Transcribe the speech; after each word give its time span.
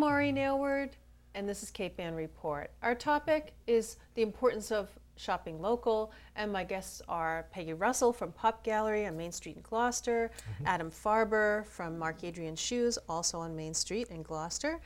Maureen 0.00 0.38
Aylward, 0.38 0.96
and 1.34 1.46
this 1.46 1.62
is 1.62 1.70
Cape 1.70 2.00
Ann 2.00 2.14
Report. 2.14 2.70
Our 2.80 2.94
topic 2.94 3.52
is 3.66 3.98
the 4.14 4.22
importance 4.22 4.72
of 4.72 4.88
shopping 5.16 5.60
local, 5.60 6.10
and 6.36 6.50
my 6.50 6.64
guests 6.64 7.02
are 7.06 7.46
Peggy 7.52 7.74
Russell 7.74 8.10
from 8.10 8.32
Pop 8.32 8.64
Gallery 8.64 9.04
on 9.06 9.14
Main 9.14 9.30
Street 9.30 9.56
in 9.56 9.62
Gloucester, 9.62 10.30
mm-hmm. 10.54 10.66
Adam 10.66 10.90
Farber 10.90 11.66
from 11.66 11.98
Mark 11.98 12.24
Adrian 12.24 12.56
Shoes, 12.56 12.98
also 13.10 13.40
on 13.40 13.54
Main 13.54 13.74
Street 13.74 14.08
in 14.08 14.22
Gloucester, 14.22 14.80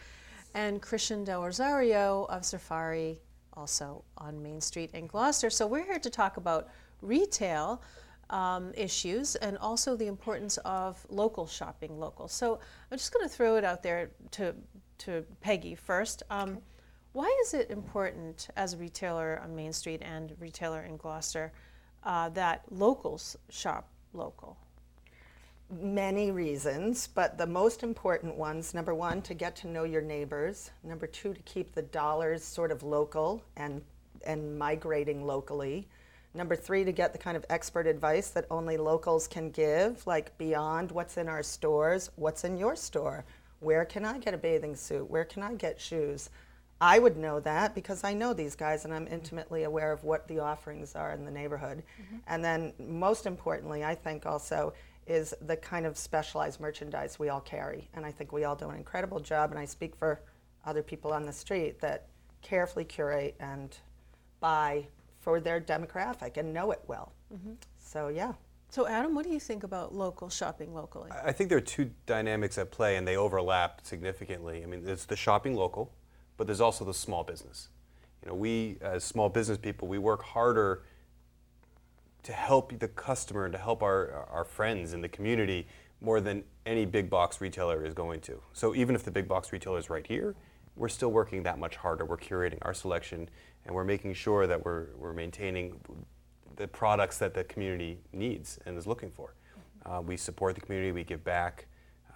and 0.52 0.82
Christian 0.82 1.22
Del 1.22 1.44
Rosario 1.44 2.24
of 2.24 2.44
Safari, 2.44 3.20
also 3.52 4.02
on 4.18 4.42
Main 4.42 4.60
Street 4.60 4.90
in 4.94 5.06
Gloucester. 5.06 5.48
So 5.48 5.64
we're 5.68 5.84
here 5.84 6.00
to 6.00 6.10
talk 6.10 6.38
about 6.38 6.70
retail 7.02 7.80
um, 8.30 8.72
issues 8.76 9.36
and 9.36 9.58
also 9.58 9.94
the 9.94 10.08
importance 10.08 10.56
of 10.64 11.06
local 11.08 11.46
shopping 11.46 12.00
local. 12.00 12.26
So 12.26 12.58
I'm 12.90 12.98
just 12.98 13.12
going 13.12 13.28
to 13.28 13.32
throw 13.32 13.54
it 13.54 13.64
out 13.64 13.84
there 13.84 14.10
to, 14.32 14.56
to 14.98 15.24
Peggy 15.40 15.74
first. 15.74 16.22
Um, 16.30 16.50
okay. 16.50 16.60
Why 17.12 17.38
is 17.42 17.54
it 17.54 17.70
important 17.70 18.48
as 18.56 18.74
a 18.74 18.76
retailer 18.76 19.40
on 19.42 19.54
Main 19.54 19.72
Street 19.72 20.02
and 20.02 20.34
retailer 20.40 20.82
in 20.82 20.96
Gloucester 20.96 21.52
uh, 22.02 22.28
that 22.30 22.62
locals 22.70 23.36
shop 23.50 23.88
local? 24.12 24.56
Many 25.70 26.30
reasons, 26.32 27.06
but 27.06 27.38
the 27.38 27.46
most 27.46 27.82
important 27.82 28.36
ones 28.36 28.74
number 28.74 28.94
one, 28.94 29.22
to 29.22 29.34
get 29.34 29.54
to 29.56 29.68
know 29.68 29.84
your 29.84 30.02
neighbors, 30.02 30.72
number 30.82 31.06
two, 31.06 31.32
to 31.32 31.40
keep 31.42 31.72
the 31.72 31.82
dollars 31.82 32.42
sort 32.42 32.72
of 32.72 32.82
local 32.82 33.42
and, 33.56 33.80
and 34.26 34.58
migrating 34.58 35.24
locally. 35.24 35.86
Number 36.34 36.56
three, 36.56 36.82
to 36.82 36.90
get 36.90 37.12
the 37.12 37.18
kind 37.18 37.36
of 37.36 37.46
expert 37.48 37.86
advice 37.86 38.30
that 38.30 38.44
only 38.50 38.76
locals 38.76 39.28
can 39.28 39.50
give, 39.50 40.04
like 40.04 40.36
beyond 40.36 40.90
what's 40.90 41.16
in 41.16 41.28
our 41.28 41.44
stores, 41.44 42.10
what's 42.16 42.42
in 42.42 42.56
your 42.56 42.74
store? 42.74 43.24
Where 43.64 43.84
can 43.84 44.04
I 44.04 44.18
get 44.18 44.34
a 44.34 44.38
bathing 44.38 44.76
suit? 44.76 45.10
Where 45.10 45.24
can 45.24 45.42
I 45.42 45.54
get 45.54 45.80
shoes? 45.80 46.30
I 46.80 46.98
would 46.98 47.16
know 47.16 47.40
that 47.40 47.74
because 47.74 48.04
I 48.04 48.12
know 48.12 48.34
these 48.34 48.54
guys 48.54 48.84
and 48.84 48.92
I'm 48.92 49.06
intimately 49.06 49.62
aware 49.62 49.90
of 49.90 50.04
what 50.04 50.28
the 50.28 50.40
offerings 50.40 50.94
are 50.94 51.12
in 51.12 51.24
the 51.24 51.30
neighborhood. 51.30 51.82
Mm-hmm. 52.00 52.16
And 52.26 52.44
then, 52.44 52.72
most 52.78 53.26
importantly, 53.26 53.82
I 53.82 53.94
think 53.94 54.26
also 54.26 54.74
is 55.06 55.34
the 55.40 55.56
kind 55.56 55.86
of 55.86 55.96
specialized 55.96 56.60
merchandise 56.60 57.18
we 57.18 57.30
all 57.30 57.40
carry. 57.40 57.88
And 57.94 58.04
I 58.04 58.10
think 58.10 58.32
we 58.32 58.44
all 58.44 58.56
do 58.56 58.68
an 58.68 58.76
incredible 58.76 59.20
job, 59.20 59.50
and 59.50 59.58
I 59.58 59.64
speak 59.64 59.96
for 59.96 60.20
other 60.66 60.82
people 60.82 61.12
on 61.12 61.24
the 61.24 61.32
street 61.32 61.80
that 61.80 62.08
carefully 62.42 62.84
curate 62.84 63.34
and 63.40 63.76
buy 64.40 64.86
for 65.20 65.40
their 65.40 65.60
demographic 65.60 66.36
and 66.36 66.52
know 66.52 66.70
it 66.70 66.80
well. 66.86 67.12
Mm-hmm. 67.32 67.52
So, 67.78 68.08
yeah. 68.08 68.32
So, 68.74 68.88
Adam, 68.88 69.14
what 69.14 69.24
do 69.24 69.30
you 69.30 69.38
think 69.38 69.62
about 69.62 69.94
local 69.94 70.28
shopping 70.28 70.74
locally? 70.74 71.08
I 71.12 71.30
think 71.30 71.48
there 71.48 71.58
are 71.58 71.60
two 71.60 71.92
dynamics 72.06 72.58
at 72.58 72.72
play 72.72 72.96
and 72.96 73.06
they 73.06 73.16
overlap 73.16 73.82
significantly. 73.84 74.64
I 74.64 74.66
mean, 74.66 74.82
there's 74.82 75.04
the 75.04 75.14
shopping 75.14 75.54
local, 75.54 75.92
but 76.36 76.48
there's 76.48 76.60
also 76.60 76.84
the 76.84 76.92
small 76.92 77.22
business. 77.22 77.68
You 78.20 78.30
know, 78.30 78.34
we 78.34 78.78
as 78.80 79.04
small 79.04 79.28
business 79.28 79.58
people, 79.58 79.86
we 79.86 79.98
work 79.98 80.24
harder 80.24 80.82
to 82.24 82.32
help 82.32 82.76
the 82.80 82.88
customer 82.88 83.44
and 83.44 83.52
to 83.52 83.60
help 83.60 83.80
our, 83.80 84.26
our 84.28 84.42
friends 84.42 84.92
in 84.92 85.02
the 85.02 85.08
community 85.08 85.68
more 86.00 86.20
than 86.20 86.42
any 86.66 86.84
big 86.84 87.08
box 87.08 87.40
retailer 87.40 87.86
is 87.86 87.94
going 87.94 88.22
to. 88.22 88.42
So 88.54 88.74
even 88.74 88.96
if 88.96 89.04
the 89.04 89.12
big 89.12 89.28
box 89.28 89.52
retailer 89.52 89.78
is 89.78 89.88
right 89.88 90.04
here, 90.04 90.34
we're 90.74 90.88
still 90.88 91.12
working 91.12 91.44
that 91.44 91.60
much 91.60 91.76
harder. 91.76 92.04
We're 92.04 92.16
curating 92.16 92.58
our 92.62 92.74
selection 92.74 93.28
and 93.66 93.72
we're 93.72 93.84
making 93.84 94.14
sure 94.14 94.48
that 94.48 94.64
we're, 94.64 94.88
we're 94.96 95.12
maintaining 95.12 95.78
the 96.56 96.68
products 96.68 97.18
that 97.18 97.34
the 97.34 97.44
community 97.44 97.98
needs 98.12 98.58
and 98.66 98.76
is 98.76 98.86
looking 98.86 99.10
for. 99.10 99.34
Uh, 99.86 100.00
we 100.00 100.16
support 100.16 100.54
the 100.54 100.60
community, 100.60 100.92
we 100.92 101.04
give 101.04 101.24
back. 101.24 101.66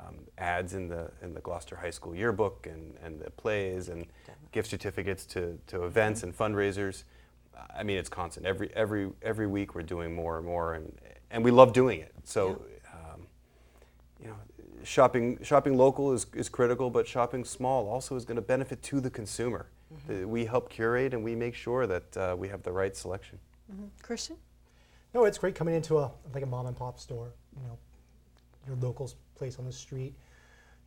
Um, 0.00 0.14
ads 0.38 0.74
in 0.74 0.86
the 0.86 1.10
in 1.22 1.34
the 1.34 1.40
Gloucester 1.40 1.74
High 1.74 1.90
School 1.90 2.14
yearbook 2.14 2.68
and, 2.70 2.94
and 3.02 3.20
the 3.20 3.30
plays 3.30 3.88
and 3.88 4.06
Definitely. 4.26 4.48
gift 4.52 4.70
certificates 4.70 5.26
to, 5.26 5.58
to 5.66 5.86
events 5.86 6.22
and 6.22 6.36
fundraisers. 6.36 7.02
I 7.76 7.82
mean, 7.82 7.98
it's 7.98 8.08
constant. 8.08 8.46
Every 8.46 8.70
every 8.74 9.10
every 9.22 9.48
week 9.48 9.74
we're 9.74 9.82
doing 9.82 10.14
more 10.14 10.36
and 10.36 10.46
more, 10.46 10.74
and 10.74 10.96
and 11.32 11.44
we 11.44 11.50
love 11.50 11.72
doing 11.72 12.00
it. 12.00 12.12
So, 12.24 12.62
yeah. 12.70 13.12
um, 13.12 13.26
you 14.22 14.28
know, 14.28 14.36
shopping 14.84 15.38
shopping 15.42 15.76
local 15.76 16.12
is, 16.12 16.26
is 16.34 16.48
critical, 16.48 16.90
but 16.90 17.06
shopping 17.06 17.44
small 17.44 17.88
also 17.88 18.16
is 18.16 18.24
going 18.24 18.36
to 18.36 18.42
benefit 18.42 18.82
to 18.84 19.00
the 19.00 19.10
consumer. 19.10 19.66
Mm-hmm. 19.92 20.28
We 20.28 20.44
help 20.44 20.70
curate 20.70 21.14
and 21.14 21.24
we 21.24 21.34
make 21.34 21.54
sure 21.54 21.86
that 21.86 22.16
uh, 22.16 22.36
we 22.38 22.48
have 22.48 22.62
the 22.62 22.72
right 22.72 22.96
selection. 22.96 23.38
Mm-hmm. 23.72 23.86
Christian? 24.02 24.36
No, 25.14 25.24
it's 25.24 25.38
great 25.38 25.54
coming 25.54 25.74
into 25.74 25.98
a 25.98 26.10
like 26.34 26.42
a 26.42 26.46
mom 26.46 26.66
and 26.66 26.76
pop 26.76 26.98
store. 26.98 27.32
You 27.56 27.62
know, 27.66 27.78
your 28.66 28.76
local 28.76 29.10
place 29.34 29.58
on 29.58 29.64
the 29.64 29.72
street. 29.72 30.14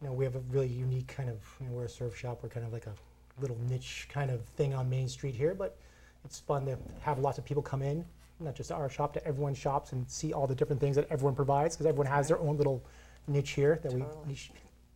You 0.02 0.08
know, 0.08 0.14
we 0.14 0.26
have 0.26 0.36
a 0.36 0.42
really 0.52 0.68
unique 0.68 1.08
kind 1.08 1.30
of. 1.30 1.40
You 1.60 1.68
know, 1.68 1.74
we're 1.74 1.86
a 1.86 1.90
surf 1.90 2.18
shop. 2.18 2.40
We're 2.44 2.50
kind 2.50 2.66
of 2.66 2.74
like 2.74 2.86
a 2.86 2.94
little 3.40 3.58
niche 3.68 4.08
kind 4.10 4.32
of 4.32 4.44
thing 4.46 4.74
on 4.74 4.90
Main 4.90 5.08
Street 5.08 5.36
here, 5.36 5.56
but 5.56 5.78
it's 6.26 6.40
fun 6.40 6.66
to 6.66 6.78
have 7.02 7.20
lots 7.20 7.38
of 7.38 7.46
people 7.46 7.64
come 7.64 7.82
in, 7.82 8.06
not 8.40 8.56
just 8.56 8.72
our 8.72 8.90
shop, 8.90 9.14
to 9.14 9.26
everyone's 9.26 9.58
shops 9.58 9.94
and 9.94 10.10
see 10.10 10.34
all 10.34 10.48
the 10.48 10.56
different 10.56 10.80
things 10.80 10.96
that 10.96 11.08
everyone 11.10 11.36
provides 11.36 11.76
because 11.76 11.88
everyone 11.88 12.08
has 12.08 12.28
their 12.28 12.40
own 12.40 12.58
little 12.58 12.84
niche 13.28 13.52
here 13.52 13.80
that 13.84 13.92
totally. 13.92 14.08
we 14.28 14.38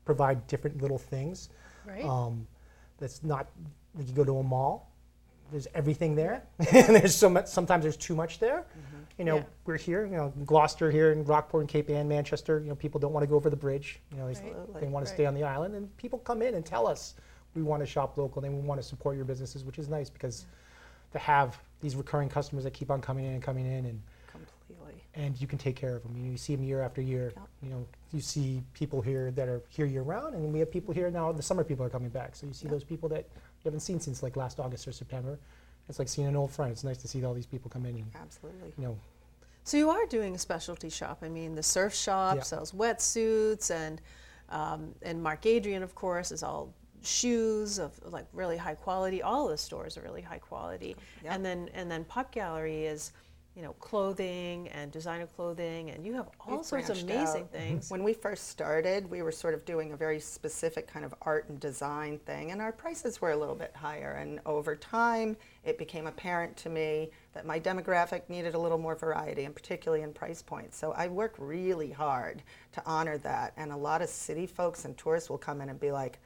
provide 0.05 0.45
different 0.47 0.81
little 0.81 0.97
things. 0.97 1.49
Right. 1.87 2.03
Um, 2.03 2.47
that's 2.99 3.23
not 3.23 3.47
like 3.95 4.07
you 4.07 4.13
go 4.13 4.23
to 4.23 4.37
a 4.37 4.43
mall, 4.43 4.91
there's 5.51 5.67
everything 5.73 6.15
there, 6.15 6.43
and 6.59 6.95
there's 6.95 7.15
so 7.15 7.29
much. 7.29 7.47
Sometimes 7.47 7.83
there's 7.83 7.97
too 7.97 8.15
much 8.15 8.39
there. 8.39 8.59
Mm-hmm. 8.59 8.95
You 9.17 9.25
know, 9.25 9.37
yeah. 9.37 9.43
we're 9.65 9.77
here. 9.77 10.05
You 10.05 10.17
know, 10.17 10.33
Gloucester 10.45 10.91
here 10.91 11.11
in 11.11 11.23
Rockport 11.23 11.61
and 11.61 11.69
Cape 11.69 11.89
Ann, 11.89 12.07
Manchester. 12.07 12.59
You 12.59 12.69
know, 12.69 12.75
people 12.75 12.99
don't 12.99 13.13
want 13.13 13.23
to 13.23 13.27
go 13.27 13.35
over 13.35 13.49
the 13.49 13.55
bridge. 13.55 13.99
You 14.11 14.17
know, 14.17 14.25
right. 14.25 14.35
they 14.79 14.87
want 14.87 14.93
right. 14.93 15.05
to 15.05 15.13
stay 15.13 15.25
on 15.25 15.33
the 15.33 15.43
island, 15.43 15.75
and 15.75 15.95
people 15.97 16.19
come 16.19 16.41
in 16.41 16.55
and 16.55 16.65
tell 16.65 16.87
us 16.87 17.15
we 17.53 17.61
want 17.61 17.81
to 17.81 17.85
shop 17.85 18.17
local 18.17 18.43
and 18.43 18.53
we 18.53 18.61
want 18.61 18.81
to 18.81 18.87
support 18.87 19.15
your 19.15 19.25
businesses, 19.25 19.63
which 19.63 19.79
is 19.79 19.87
nice 19.87 20.09
because 20.09 20.45
yeah. 20.45 21.19
to 21.19 21.25
have 21.25 21.57
these 21.79 21.95
recurring 21.95 22.27
customers 22.27 22.63
that 22.65 22.73
keep 22.73 22.91
on 22.91 22.99
coming 23.01 23.25
in 23.25 23.33
and 23.33 23.41
coming 23.41 23.65
in 23.65 23.85
and 23.85 24.01
completely 24.29 25.05
and 25.15 25.39
you 25.39 25.47
can 25.47 25.57
take 25.57 25.75
care 25.75 25.95
of 25.95 26.03
them. 26.03 26.15
You, 26.17 26.23
know, 26.23 26.31
you 26.31 26.37
see 26.37 26.55
them 26.55 26.63
year 26.63 26.81
after 26.81 27.01
year. 27.01 27.31
Yep. 27.35 27.47
You 27.63 27.69
know, 27.69 27.87
you 28.11 28.19
see 28.19 28.61
people 28.73 29.01
here 29.01 29.31
that 29.31 29.47
are 29.47 29.61
here 29.69 29.85
year 29.85 30.01
round, 30.01 30.35
and 30.35 30.53
we 30.53 30.59
have 30.59 30.71
people 30.71 30.93
here 30.93 31.09
now. 31.09 31.31
The 31.31 31.41
summer 31.41 31.63
people 31.63 31.85
are 31.85 31.89
coming 31.89 32.09
back, 32.09 32.35
so 32.35 32.45
you 32.45 32.53
see 32.53 32.65
yep. 32.65 32.71
those 32.71 32.83
people 32.83 33.09
that 33.09 33.25
you 33.65 33.69
haven't 33.69 33.81
seen 33.81 33.99
since 33.99 34.21
like 34.21 34.35
last 34.35 34.59
August 34.59 34.87
or 34.87 34.91
September. 34.91 35.39
It's 35.89 35.99
like 35.99 36.07
seeing 36.07 36.27
an 36.27 36.35
old 36.35 36.51
friend. 36.51 36.71
It's 36.71 36.83
nice 36.83 36.97
to 36.99 37.07
see 37.07 37.23
all 37.23 37.33
these 37.33 37.45
people 37.45 37.69
come 37.69 37.85
in. 37.85 37.95
And, 37.95 38.05
Absolutely. 38.15 38.73
You 38.77 38.83
know. 38.83 38.97
So 39.63 39.77
you 39.77 39.89
are 39.89 40.05
doing 40.05 40.35
a 40.35 40.37
specialty 40.37 40.89
shop. 40.89 41.19
I 41.23 41.29
mean, 41.29 41.55
the 41.55 41.63
surf 41.63 41.93
shop 41.93 42.37
yeah. 42.37 42.43
sells 42.43 42.71
wetsuits, 42.71 43.71
and 43.71 44.01
um, 44.49 44.93
and 45.01 45.21
Mark 45.21 45.45
Adrian, 45.45 45.81
of 45.81 45.95
course, 45.95 46.31
is 46.31 46.43
all 46.43 46.73
shoes 47.01 47.79
of 47.79 47.91
like 48.05 48.25
really 48.33 48.57
high 48.57 48.75
quality. 48.75 49.21
All 49.21 49.45
of 49.45 49.51
the 49.51 49.57
stores 49.57 49.97
are 49.97 50.01
really 50.01 50.21
high 50.21 50.37
quality, 50.37 50.95
yep. 51.23 51.33
and 51.33 51.43
then 51.45 51.69
and 51.73 51.89
then 51.89 52.03
Pop 52.03 52.31
Gallery 52.31 52.85
is 52.85 53.11
you 53.55 53.61
know, 53.61 53.71
clothing 53.73 54.67
and 54.69 54.91
designer 54.91 55.27
clothing, 55.27 55.91
and 55.91 56.05
you 56.05 56.13
have 56.13 56.27
all 56.41 56.57
We've 56.57 56.65
sorts 56.65 56.89
of 56.89 57.01
amazing 57.01 57.43
out. 57.43 57.51
things. 57.51 57.89
When 57.89 58.03
we 58.03 58.13
first 58.13 58.49
started, 58.49 59.09
we 59.09 59.21
were 59.21 59.31
sort 59.31 59.53
of 59.53 59.63
doing 59.63 59.93
a 59.93 59.95
very 59.95 60.19
specific 60.19 60.87
kind 60.87 61.05
of 61.05 61.15
art 61.21 61.47
and 61.47 61.57
design 61.57 62.19
thing, 62.19 62.51
and 62.51 62.61
our 62.61 62.73
prices 62.73 63.21
were 63.21 63.31
a 63.31 63.37
little 63.37 63.55
bit 63.55 63.73
higher. 63.73 64.17
And 64.19 64.41
over 64.45 64.75
time, 64.75 65.37
it 65.63 65.77
became 65.77 66.05
apparent 66.05 66.57
to 66.57 66.69
me 66.69 67.11
that 67.33 67.45
my 67.45 67.57
demographic 67.57 68.23
needed 68.27 68.55
a 68.55 68.59
little 68.59 68.77
more 68.77 68.95
variety, 68.95 69.45
and 69.45 69.55
particularly 69.55 70.03
in 70.03 70.11
price 70.11 70.41
points. 70.41 70.77
So 70.77 70.91
I 70.91 71.07
work 71.07 71.35
really 71.37 71.91
hard 71.91 72.43
to 72.73 72.83
honor 72.85 73.17
that. 73.19 73.53
And 73.55 73.71
a 73.71 73.77
lot 73.77 74.01
of 74.01 74.09
city 74.09 74.47
folks 74.47 74.83
and 74.83 74.97
tourists 74.97 75.29
will 75.29 75.37
come 75.37 75.61
in 75.61 75.69
and 75.69 75.79
be 75.79 75.93
like, 75.93 76.19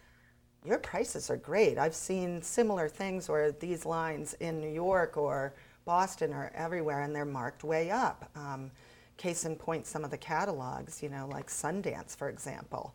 your 0.65 0.79
prices 0.79 1.29
are 1.29 1.37
great. 1.37 1.77
I've 1.77 1.95
seen 1.95 2.41
similar 2.41 2.89
things 2.89 3.29
or 3.29 3.51
these 3.51 3.85
lines 3.85 4.33
in 4.39 4.59
New 4.59 4.71
York 4.71 5.15
or 5.15 5.53
Boston 5.89 6.33
are 6.33 6.51
everywhere 6.53 7.01
and 7.01 7.15
they're 7.15 7.25
marked 7.25 7.63
way 7.63 7.89
up. 7.89 8.29
Um, 8.35 8.69
case 9.17 9.45
in 9.45 9.55
point, 9.55 9.87
some 9.87 10.03
of 10.03 10.11
the 10.11 10.19
catalogs, 10.19 11.01
you 11.01 11.09
know, 11.09 11.27
like 11.31 11.47
Sundance, 11.47 12.15
for 12.15 12.29
example. 12.29 12.93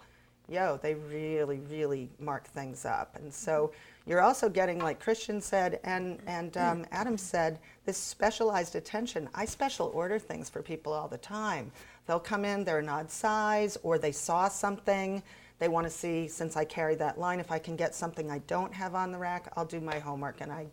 Yo, 0.49 0.79
they 0.81 0.94
really, 0.94 1.58
really 1.69 2.08
mark 2.20 2.46
things 2.46 2.85
up. 2.85 3.17
And 3.17 3.35
so 3.35 3.73
you're 4.06 4.20
also 4.20 4.49
getting, 4.49 4.79
like 4.79 5.00
Christian 5.00 5.41
said 5.41 5.81
and, 5.82 6.20
and 6.29 6.56
um, 6.56 6.87
Adam 6.93 7.19
said, 7.19 7.58
this 7.85 7.99
specialized 7.99 8.76
attention. 8.76 9.29
I 9.35 9.44
special 9.44 9.91
order 9.93 10.20
things 10.20 10.49
for 10.49 10.62
people 10.62 10.93
all 10.93 11.08
the 11.08 11.19
time. 11.19 11.73
They'll 12.06 12.20
come 12.20 12.44
in, 12.44 12.62
they're 12.62 12.79
an 12.79 12.88
odd 12.88 13.11
size, 13.11 13.76
or 13.82 13.99
they 13.99 14.12
saw 14.12 14.46
something. 14.46 15.20
They 15.58 15.67
want 15.67 15.85
to 15.88 15.93
see, 15.93 16.29
since 16.29 16.56
I 16.56 16.64
carry 16.64 16.94
that 16.94 17.19
line, 17.19 17.41
if 17.41 17.50
I 17.50 17.58
can 17.58 17.75
get 17.75 17.93
something 17.93 18.31
I 18.31 18.38
don't 18.46 18.73
have 18.73 18.94
on 18.94 19.11
the 19.11 19.19
rack, 19.19 19.52
I'll 19.56 19.64
do 19.64 19.81
my 19.81 19.99
homework 19.99 20.41
and 20.41 20.52
I 20.52 20.67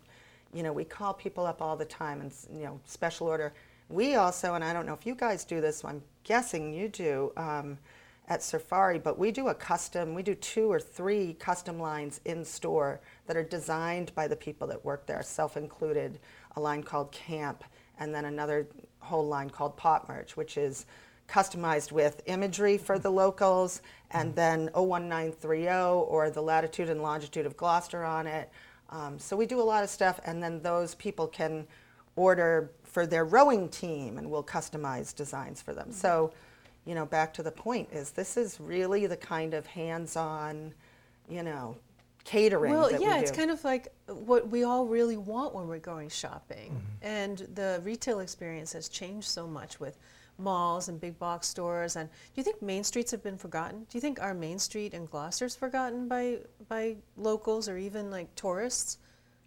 you 0.53 0.63
know, 0.63 0.74
we 0.74 0.83
call 0.83 1.13
people 1.13 1.45
up 1.45 1.62
all 1.62 1.75
the 1.75 1.86
time 1.86 2.21
and, 2.21 2.33
you 2.53 2.65
know, 2.65 2.80
special 2.86 3.27
order. 3.27 3.53
We 3.89 4.15
also, 4.15 4.53
and 4.53 4.63
I 4.63 4.74
don't 4.74 4.86
know 4.86 4.94
if 4.94 5.06
you 5.06 5.15
guys 5.15 5.44
do 5.44 5.62
this, 5.62 5.83
I'm 5.83 6.01
guessing 6.24 6.74
you 6.74 6.88
do 6.88 7.31
um, 7.36 7.77
at 8.27 8.42
Safari, 8.42 9.00
but 9.00 9.19
we 9.19 9.31
do 9.31 9.50
a 9.50 9.53
custom, 9.53 10.13
we 10.13 10.24
do 10.24 10.36
two 10.36 10.71
or 10.71 10.80
three 10.80 11.33
custom 11.33 11.80
lines 11.80 12.21
in 12.25 12.45
store 12.45 13.01
that 13.27 13.36
are 13.36 13.44
designed 13.44 14.13
by 14.15 14.27
the 14.27 14.36
people 14.36 14.68
that 14.68 14.83
work 14.86 15.06
there, 15.06 15.21
self 15.24 15.57
included, 15.57 16.19
a 16.56 16.59
line 16.59 16.83
called 16.83 17.12
Camp, 17.12 17.63
and 18.00 18.15
then 18.15 18.25
another 18.25 18.68
whole 19.00 19.27
line 19.27 19.50
called 19.50 19.75
Pop 19.75 20.07
Merch, 20.07 20.38
which 20.38 20.57
is 20.57 20.86
customized 21.27 21.92
with 21.92 22.21
imagery 22.25 22.77
for 22.77 23.00
the 23.00 23.09
locals, 23.09 23.81
and 24.12 24.36
then 24.36 24.69
01930 24.74 25.68
or 25.69 26.30
the 26.30 26.42
latitude 26.42 26.89
and 26.89 27.01
longitude 27.01 27.45
of 27.45 27.56
Gloucester 27.56 28.03
on 28.03 28.27
it. 28.27 28.50
Um, 28.92 29.18
so 29.20 29.36
we 29.36 29.46
do 29.46 29.62
a 29.62 29.64
lot 29.64 29.84
of 29.84 29.90
stuff, 29.90 30.20
and 30.26 30.42
then 30.44 30.62
those 30.62 30.96
people 30.96 31.28
can 31.28 31.66
order 32.16 32.72
for 32.84 33.08
their 33.08 33.26
rowing 33.26 33.70
team, 33.70 34.18
and 34.18 34.30
we'll 34.30 34.44
customize 34.44 35.16
designs 35.16 35.62
for 35.62 35.74
them. 35.74 35.92
So, 35.92 36.34
you 36.86 36.94
know, 36.94 37.06
back 37.06 37.34
to 37.36 37.44
the 37.44 37.52
point 37.52 37.90
is 37.92 38.12
this 38.12 38.36
is 38.36 38.60
really 38.60 39.08
the 39.08 39.18
kind 39.18 39.54
of 39.54 39.66
hands-on, 39.66 40.74
you 41.30 41.44
know, 41.44 41.78
catering 42.24 42.74
Well, 42.74 42.90
that 42.92 43.02
yeah, 43.02 43.16
we 43.16 43.22
it's 43.22 43.32
kind 43.32 43.50
of 43.50 43.64
like 43.64 43.94
what 44.08 44.50
we 44.50 44.64
all 44.64 44.86
really 44.86 45.18
want 45.18 45.56
when 45.56 45.68
we're 45.68 45.80
going 45.80 46.10
shopping. 46.10 46.72
Mm-hmm. 46.72 47.06
And 47.08 47.38
the 47.56 47.82
retail 47.84 48.20
experience 48.20 48.74
has 48.74 48.90
changed 48.90 49.28
so 49.28 49.48
much 49.48 49.80
with 49.80 49.98
malls 50.42 50.90
and 50.90 51.00
big 51.00 51.18
box 51.20 51.48
stores. 51.48 51.96
And 51.96 52.10
do 52.10 52.34
you 52.36 52.44
think 52.44 52.62
main 52.62 52.84
streets 52.84 53.12
have 53.12 53.24
been 53.24 53.38
forgotten? 53.38 53.80
Do 53.90 53.98
you 53.98 54.02
think 54.02 54.22
our 54.22 54.34
main 54.34 54.60
street 54.60 54.94
in 54.94 55.06
Gloucester's 55.06 55.56
forgotten 55.56 56.08
by 56.08 56.40
by 56.68 56.96
locals 57.18 57.70
or 57.70 57.78
even 57.78 58.12
like 58.12 58.34
tourists? 58.36 58.98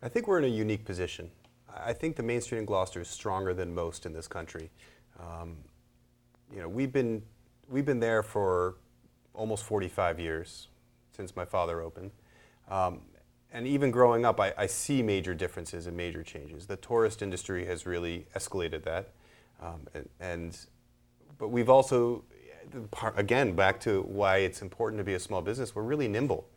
I 0.02 0.08
think 0.08 0.28
we're 0.28 0.38
in 0.38 0.44
a 0.44 0.48
unique 0.48 0.84
position. 0.84 1.30
I 1.76 1.92
think 1.92 2.16
the 2.16 2.22
Main 2.22 2.40
Street 2.40 2.58
in 2.58 2.64
Gloucester 2.66 3.00
is 3.00 3.08
stronger 3.08 3.54
than 3.54 3.74
most 3.74 4.06
in 4.06 4.12
this 4.12 4.28
country. 4.28 4.70
Um, 5.18 5.56
you 6.52 6.60
know, 6.60 6.68
we've 6.68 6.92
been 6.92 7.22
we've 7.68 7.86
been 7.86 8.00
there 8.00 8.22
for 8.22 8.76
almost 9.32 9.64
45 9.64 10.20
years 10.20 10.68
since 11.12 11.34
my 11.34 11.44
father 11.44 11.80
opened, 11.80 12.10
um, 12.68 13.00
and 13.52 13.66
even 13.66 13.90
growing 13.90 14.24
up, 14.24 14.40
I, 14.40 14.52
I 14.58 14.66
see 14.66 15.02
major 15.02 15.34
differences 15.34 15.86
and 15.86 15.96
major 15.96 16.22
changes. 16.22 16.66
The 16.66 16.76
tourist 16.76 17.22
industry 17.22 17.64
has 17.66 17.86
really 17.86 18.26
escalated 18.36 18.82
that, 18.84 19.10
um, 19.62 19.86
and, 19.94 20.08
and 20.20 20.66
but 21.38 21.48
we've 21.48 21.70
also 21.70 22.24
again 23.16 23.54
back 23.54 23.78
to 23.80 24.02
why 24.02 24.38
it's 24.38 24.62
important 24.62 24.98
to 24.98 25.04
be 25.04 25.14
a 25.14 25.20
small 25.20 25.42
business. 25.42 25.74
We're 25.74 25.82
really 25.82 26.08
nimble. 26.08 26.48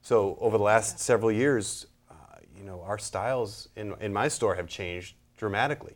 So 0.00 0.36
over 0.40 0.58
the 0.58 0.64
last 0.64 0.98
several 0.98 1.30
years, 1.30 1.86
uh, 2.10 2.14
you 2.56 2.64
know, 2.64 2.82
our 2.82 2.98
styles 2.98 3.68
in, 3.76 3.94
in 4.00 4.12
my 4.12 4.28
store 4.28 4.54
have 4.56 4.66
changed 4.66 5.14
dramatically. 5.36 5.94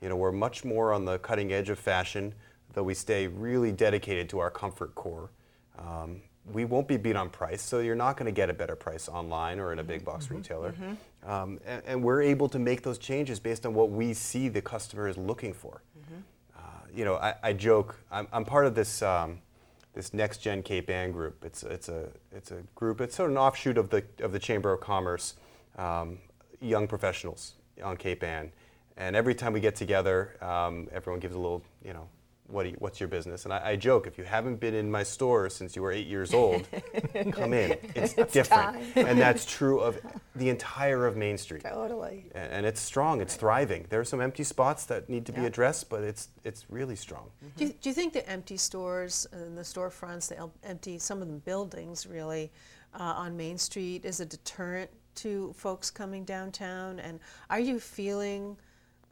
You 0.00 0.08
know, 0.08 0.16
we're 0.16 0.32
much 0.32 0.64
more 0.64 0.92
on 0.92 1.04
the 1.04 1.18
cutting 1.18 1.52
edge 1.52 1.70
of 1.70 1.78
fashion, 1.78 2.34
though 2.72 2.82
we 2.82 2.94
stay 2.94 3.26
really 3.28 3.70
dedicated 3.72 4.28
to 4.30 4.38
our 4.40 4.50
comfort 4.50 4.94
core. 4.94 5.30
Um, 5.78 6.22
we 6.52 6.64
won't 6.66 6.86
be 6.86 6.98
beat 6.98 7.16
on 7.16 7.30
price, 7.30 7.62
so 7.62 7.78
you're 7.80 7.94
not 7.94 8.16
going 8.18 8.26
to 8.26 8.32
get 8.32 8.50
a 8.50 8.52
better 8.52 8.76
price 8.76 9.08
online 9.08 9.58
or 9.58 9.72
in 9.72 9.78
a 9.78 9.84
big 9.84 10.04
box 10.04 10.30
retailer. 10.30 10.74
Um, 11.24 11.58
and, 11.64 11.82
and 11.86 12.02
we're 12.02 12.20
able 12.20 12.48
to 12.50 12.58
make 12.58 12.82
those 12.82 12.98
changes 12.98 13.40
based 13.40 13.64
on 13.64 13.72
what 13.72 13.90
we 13.90 14.12
see 14.12 14.48
the 14.48 14.60
customer 14.60 15.08
is 15.08 15.16
looking 15.16 15.54
for. 15.54 15.82
You 16.94 17.04
know, 17.04 17.16
I, 17.16 17.34
I 17.42 17.52
joke. 17.52 17.98
I'm, 18.10 18.28
I'm 18.32 18.44
part 18.44 18.66
of 18.66 18.74
this 18.74 19.02
um, 19.02 19.40
this 19.94 20.14
next 20.14 20.38
gen 20.38 20.62
Cape 20.62 20.90
Ann 20.90 21.12
group. 21.12 21.44
It's 21.44 21.62
it's 21.62 21.88
a 21.88 22.08
it's 22.32 22.50
a 22.50 22.62
group. 22.74 23.00
It's 23.00 23.16
sort 23.16 23.30
of 23.30 23.36
an 23.36 23.42
offshoot 23.42 23.78
of 23.78 23.90
the 23.90 24.04
of 24.20 24.32
the 24.32 24.38
Chamber 24.38 24.72
of 24.72 24.80
Commerce, 24.80 25.34
um, 25.76 26.18
young 26.60 26.86
professionals 26.86 27.54
on 27.82 27.96
Cape 27.96 28.22
Ann. 28.22 28.52
And 28.96 29.16
every 29.16 29.34
time 29.34 29.52
we 29.52 29.60
get 29.60 29.74
together, 29.74 30.36
um, 30.40 30.88
everyone 30.92 31.18
gives 31.18 31.34
a 31.34 31.38
little, 31.38 31.62
you 31.84 31.92
know, 31.92 32.08
what 32.46 32.64
do 32.64 32.68
you, 32.70 32.76
what's 32.78 33.00
your 33.00 33.08
business? 33.08 33.44
And 33.44 33.54
I, 33.54 33.70
I 33.70 33.76
joke, 33.76 34.06
if 34.06 34.18
you 34.18 34.24
haven't 34.24 34.60
been 34.60 34.74
in 34.74 34.90
my 34.90 35.02
store 35.02 35.48
since 35.48 35.74
you 35.74 35.82
were 35.82 35.90
eight 35.92 36.06
years 36.06 36.34
old, 36.34 36.66
come 37.32 37.52
in. 37.54 37.78
It's, 37.94 38.12
different, 38.32 38.76
and 38.96 39.18
that's 39.18 39.46
true 39.46 39.80
of 39.80 39.98
the 40.36 40.50
entire 40.50 41.06
of 41.06 41.16
Main 41.16 41.38
Street. 41.38 41.62
Totally. 41.62 42.30
A- 42.34 42.38
and 42.38 42.66
it's 42.66 42.80
strong. 42.80 43.20
It's 43.20 43.36
thriving. 43.36 43.86
There 43.88 43.98
are 44.00 44.04
some 44.04 44.20
empty 44.20 44.44
spots 44.44 44.84
that 44.86 45.08
need 45.08 45.24
to 45.26 45.32
be 45.32 45.40
Yeah. 45.40 45.46
addressed, 45.46 45.88
but 45.88 46.02
it's 46.04 46.28
it's 46.44 46.66
really 46.68 46.96
strong. 46.96 47.30
Do, 47.56 47.64
you, 47.66 47.72
do 47.80 47.88
you 47.88 47.94
think 47.94 48.12
the 48.12 48.28
empty 48.28 48.56
stores 48.58 49.26
and 49.32 49.56
the 49.56 49.62
storefronts, 49.62 50.28
the 50.28 50.50
empty, 50.68 50.98
some 50.98 51.22
of 51.22 51.28
the 51.28 51.34
buildings 51.38 52.06
really 52.06 52.52
uh, 52.98 53.02
on 53.02 53.36
Main 53.36 53.56
Street 53.58 54.04
is 54.04 54.20
a 54.20 54.26
deterrent 54.26 54.90
to 55.16 55.52
folks 55.56 55.90
coming 55.90 56.24
downtown? 56.24 57.00
And 57.00 57.20
are 57.48 57.60
you 57.60 57.80
feeling, 57.80 58.56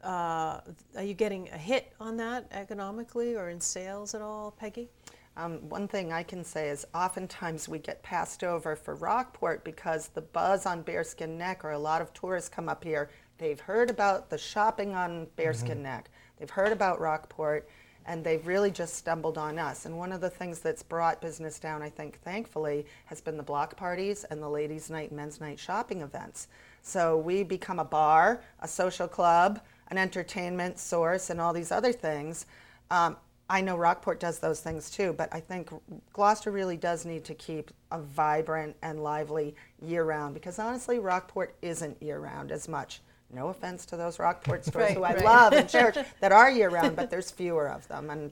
uh, 0.03 0.61
are 0.95 1.03
you 1.03 1.13
getting 1.13 1.49
a 1.49 1.57
hit 1.57 1.93
on 1.99 2.17
that 2.17 2.47
economically 2.51 3.35
or 3.35 3.49
in 3.49 3.59
sales 3.59 4.13
at 4.13 4.21
all, 4.21 4.51
Peggy? 4.51 4.89
Um, 5.35 5.67
one 5.67 5.87
thing 5.87 6.13
I 6.13 6.21
can 6.21 6.43
say 6.43 6.69
is 6.69 6.85
oftentimes 6.93 7.67
we 7.67 7.79
get 7.79 8.03
passed 8.03 8.43
over 8.43 8.75
for 8.75 8.95
Rockport 8.95 9.63
because 9.63 10.09
the 10.09 10.21
buzz 10.21 10.65
on 10.65 10.83
Bearskin 10.83 11.37
Neck, 11.37 11.65
or 11.65 11.71
a 11.71 11.79
lot 11.79 12.01
of 12.01 12.13
tourists 12.13 12.49
come 12.49 12.69
up 12.69 12.83
here, 12.83 13.09
they've 13.39 13.59
heard 13.59 13.89
about 13.89 14.29
the 14.29 14.37
shopping 14.37 14.93
on 14.93 15.27
Bearskin 15.35 15.81
Neck, 15.81 16.11
they've 16.37 16.49
heard 16.49 16.71
about 16.71 16.99
Rockport, 16.99 17.67
and 18.05 18.23
they've 18.23 18.45
really 18.45 18.69
just 18.69 18.95
stumbled 18.95 19.37
on 19.37 19.57
us. 19.57 19.85
And 19.85 19.97
one 19.97 20.11
of 20.11 20.21
the 20.21 20.29
things 20.29 20.59
that's 20.59 20.83
brought 20.83 21.21
business 21.21 21.59
down, 21.59 21.81
I 21.81 21.89
think, 21.89 22.19
thankfully, 22.21 22.85
has 23.05 23.21
been 23.21 23.37
the 23.37 23.43
block 23.43 23.75
parties 23.77 24.25
and 24.25 24.41
the 24.41 24.49
ladies' 24.49 24.89
night, 24.89 25.11
men's 25.11 25.39
night 25.39 25.57
shopping 25.57 26.01
events. 26.01 26.47
So 26.81 27.17
we 27.17 27.43
become 27.43 27.79
a 27.79 27.85
bar, 27.85 28.43
a 28.59 28.67
social 28.67 29.07
club, 29.07 29.61
an 29.93 29.99
entertainment 29.99 30.79
source, 30.79 31.29
and 31.29 31.39
all 31.39 31.53
these 31.53 31.71
other 31.71 31.93
things. 31.93 32.47
Um, 32.89 33.15
I 33.47 33.61
know 33.61 33.77
Rockport 33.77 34.19
does 34.19 34.39
those 34.39 34.59
things 34.61 34.89
too, 34.89 35.13
but 35.13 35.29
I 35.31 35.39
think 35.39 35.69
Gloucester 36.13 36.49
really 36.49 36.77
does 36.77 37.05
need 37.05 37.23
to 37.25 37.35
keep 37.35 37.69
a 37.91 37.99
vibrant 37.99 38.75
and 38.81 39.03
lively 39.03 39.55
year 39.81 40.03
round 40.03 40.33
because 40.33 40.57
honestly, 40.57 40.97
Rockport 40.97 41.53
isn't 41.61 42.01
year 42.01 42.19
round 42.19 42.51
as 42.51 42.67
much. 42.67 43.01
No 43.31 43.49
offense 43.49 43.85
to 43.87 43.97
those 43.97 44.17
Rockport 44.17 44.65
stores 44.69 44.89
Right, 44.89 44.97
who 44.97 45.03
I 45.03 45.13
right. 45.13 45.23
love 45.23 45.53
and 45.53 45.69
cherish 45.69 45.97
that 46.21 46.31
are 46.31 46.49
year 46.49 46.69
round, 46.69 46.95
but 46.95 47.11
there's 47.11 47.29
fewer 47.29 47.67
of 47.69 47.87
them. 47.87 48.09
And 48.09 48.31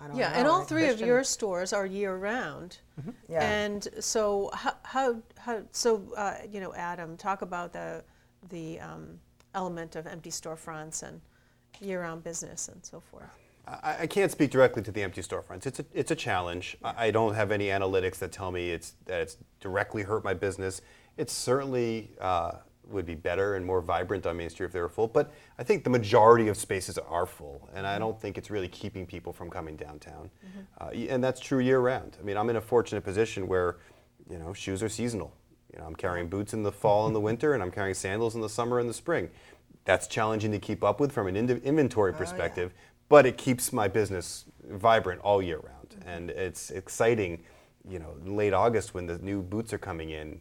I 0.00 0.06
don't 0.06 0.16
Yeah, 0.16 0.28
know. 0.30 0.34
and 0.38 0.46
all 0.46 0.62
three 0.62 0.88
of 0.88 1.00
your 1.00 1.24
stores 1.24 1.72
are 1.72 1.86
year 1.86 2.14
round. 2.16 2.78
Yeah. 3.28 3.42
And 3.42 3.88
so 3.98 4.50
how, 4.54 4.74
how, 4.84 5.16
how 5.38 5.62
so 5.72 6.02
uh, 6.16 6.34
you 6.52 6.60
know 6.60 6.72
Adam 6.74 7.16
talk 7.16 7.42
about 7.42 7.72
the 7.72 8.04
the 8.50 8.78
um, 8.80 9.18
element 9.54 9.96
of 9.96 10.06
empty 10.06 10.30
storefronts 10.30 11.02
and 11.02 11.20
year 11.80 12.02
round 12.02 12.22
business 12.24 12.68
and 12.68 12.84
so 12.84 13.00
forth. 13.00 13.30
I, 13.66 13.96
I 14.00 14.06
can't 14.06 14.30
speak 14.30 14.50
directly 14.50 14.82
to 14.82 14.90
the 14.90 15.02
empty 15.02 15.22
storefronts. 15.22 15.66
It's 15.66 15.80
a, 15.80 15.84
it's 15.92 16.10
a 16.10 16.16
challenge. 16.16 16.76
I, 16.82 17.06
I 17.06 17.10
don't 17.10 17.34
have 17.34 17.50
any 17.50 17.66
analytics 17.66 18.18
that 18.18 18.32
tell 18.32 18.50
me 18.50 18.70
it's 18.70 18.94
that 19.06 19.20
it's 19.20 19.36
directly 19.60 20.02
hurt 20.02 20.24
my 20.24 20.34
business. 20.34 20.82
It 21.16 21.30
certainly 21.30 22.10
uh, 22.20 22.52
would 22.88 23.06
be 23.06 23.14
better 23.14 23.54
and 23.54 23.64
more 23.64 23.80
vibrant 23.80 24.26
on 24.26 24.36
Main 24.36 24.50
Street 24.50 24.66
if 24.66 24.72
they 24.72 24.80
were 24.80 24.88
full. 24.88 25.06
But 25.06 25.32
I 25.58 25.62
think 25.62 25.84
the 25.84 25.90
majority 25.90 26.48
of 26.48 26.56
spaces 26.56 26.98
are 26.98 27.26
full, 27.26 27.68
and 27.74 27.86
I 27.86 27.98
don't 27.98 28.20
think 28.20 28.38
it's 28.38 28.50
really 28.50 28.68
keeping 28.68 29.06
people 29.06 29.32
from 29.32 29.50
coming 29.50 29.76
downtown. 29.76 30.30
Uh, 30.80 30.90
and 30.90 31.22
that's 31.22 31.40
true 31.40 31.60
year 31.60 31.80
round. 31.80 32.16
I 32.20 32.24
mean, 32.24 32.36
I'm 32.36 32.50
in 32.50 32.56
a 32.56 32.60
fortunate 32.60 33.02
position 33.02 33.46
where, 33.46 33.76
you 34.28 34.38
know, 34.38 34.52
shoes 34.52 34.82
are 34.82 34.88
seasonal. 34.88 35.32
You 35.72 35.78
know, 35.78 35.86
I'm 35.86 35.94
carrying 35.94 36.28
boots 36.28 36.52
in 36.52 36.62
the 36.62 36.72
fall 36.72 37.06
and 37.06 37.14
the 37.14 37.20
winter, 37.20 37.54
and 37.54 37.62
I'm 37.62 37.70
carrying 37.70 37.94
sandals 37.94 38.34
in 38.34 38.40
the 38.40 38.48
summer 38.48 38.78
and 38.78 38.88
the 38.88 38.94
spring. 38.94 39.30
That's 39.84 40.06
challenging 40.06 40.52
to 40.52 40.58
keep 40.58 40.84
up 40.84 41.00
with 41.00 41.12
from 41.12 41.26
an 41.26 41.36
inventory 41.36 42.12
perspective, 42.12 42.72
but 43.08 43.26
it 43.26 43.36
keeps 43.38 43.72
my 43.72 43.88
business 43.88 44.44
vibrant 44.68 45.20
all 45.22 45.40
year 45.40 45.58
round. 45.58 45.96
And 46.06 46.30
it's 46.30 46.70
exciting, 46.70 47.44
you 47.88 47.98
know, 47.98 48.14
late 48.24 48.52
August 48.52 48.94
when 48.94 49.06
the 49.06 49.18
new 49.18 49.42
boots 49.42 49.72
are 49.72 49.78
coming 49.78 50.10
in, 50.10 50.40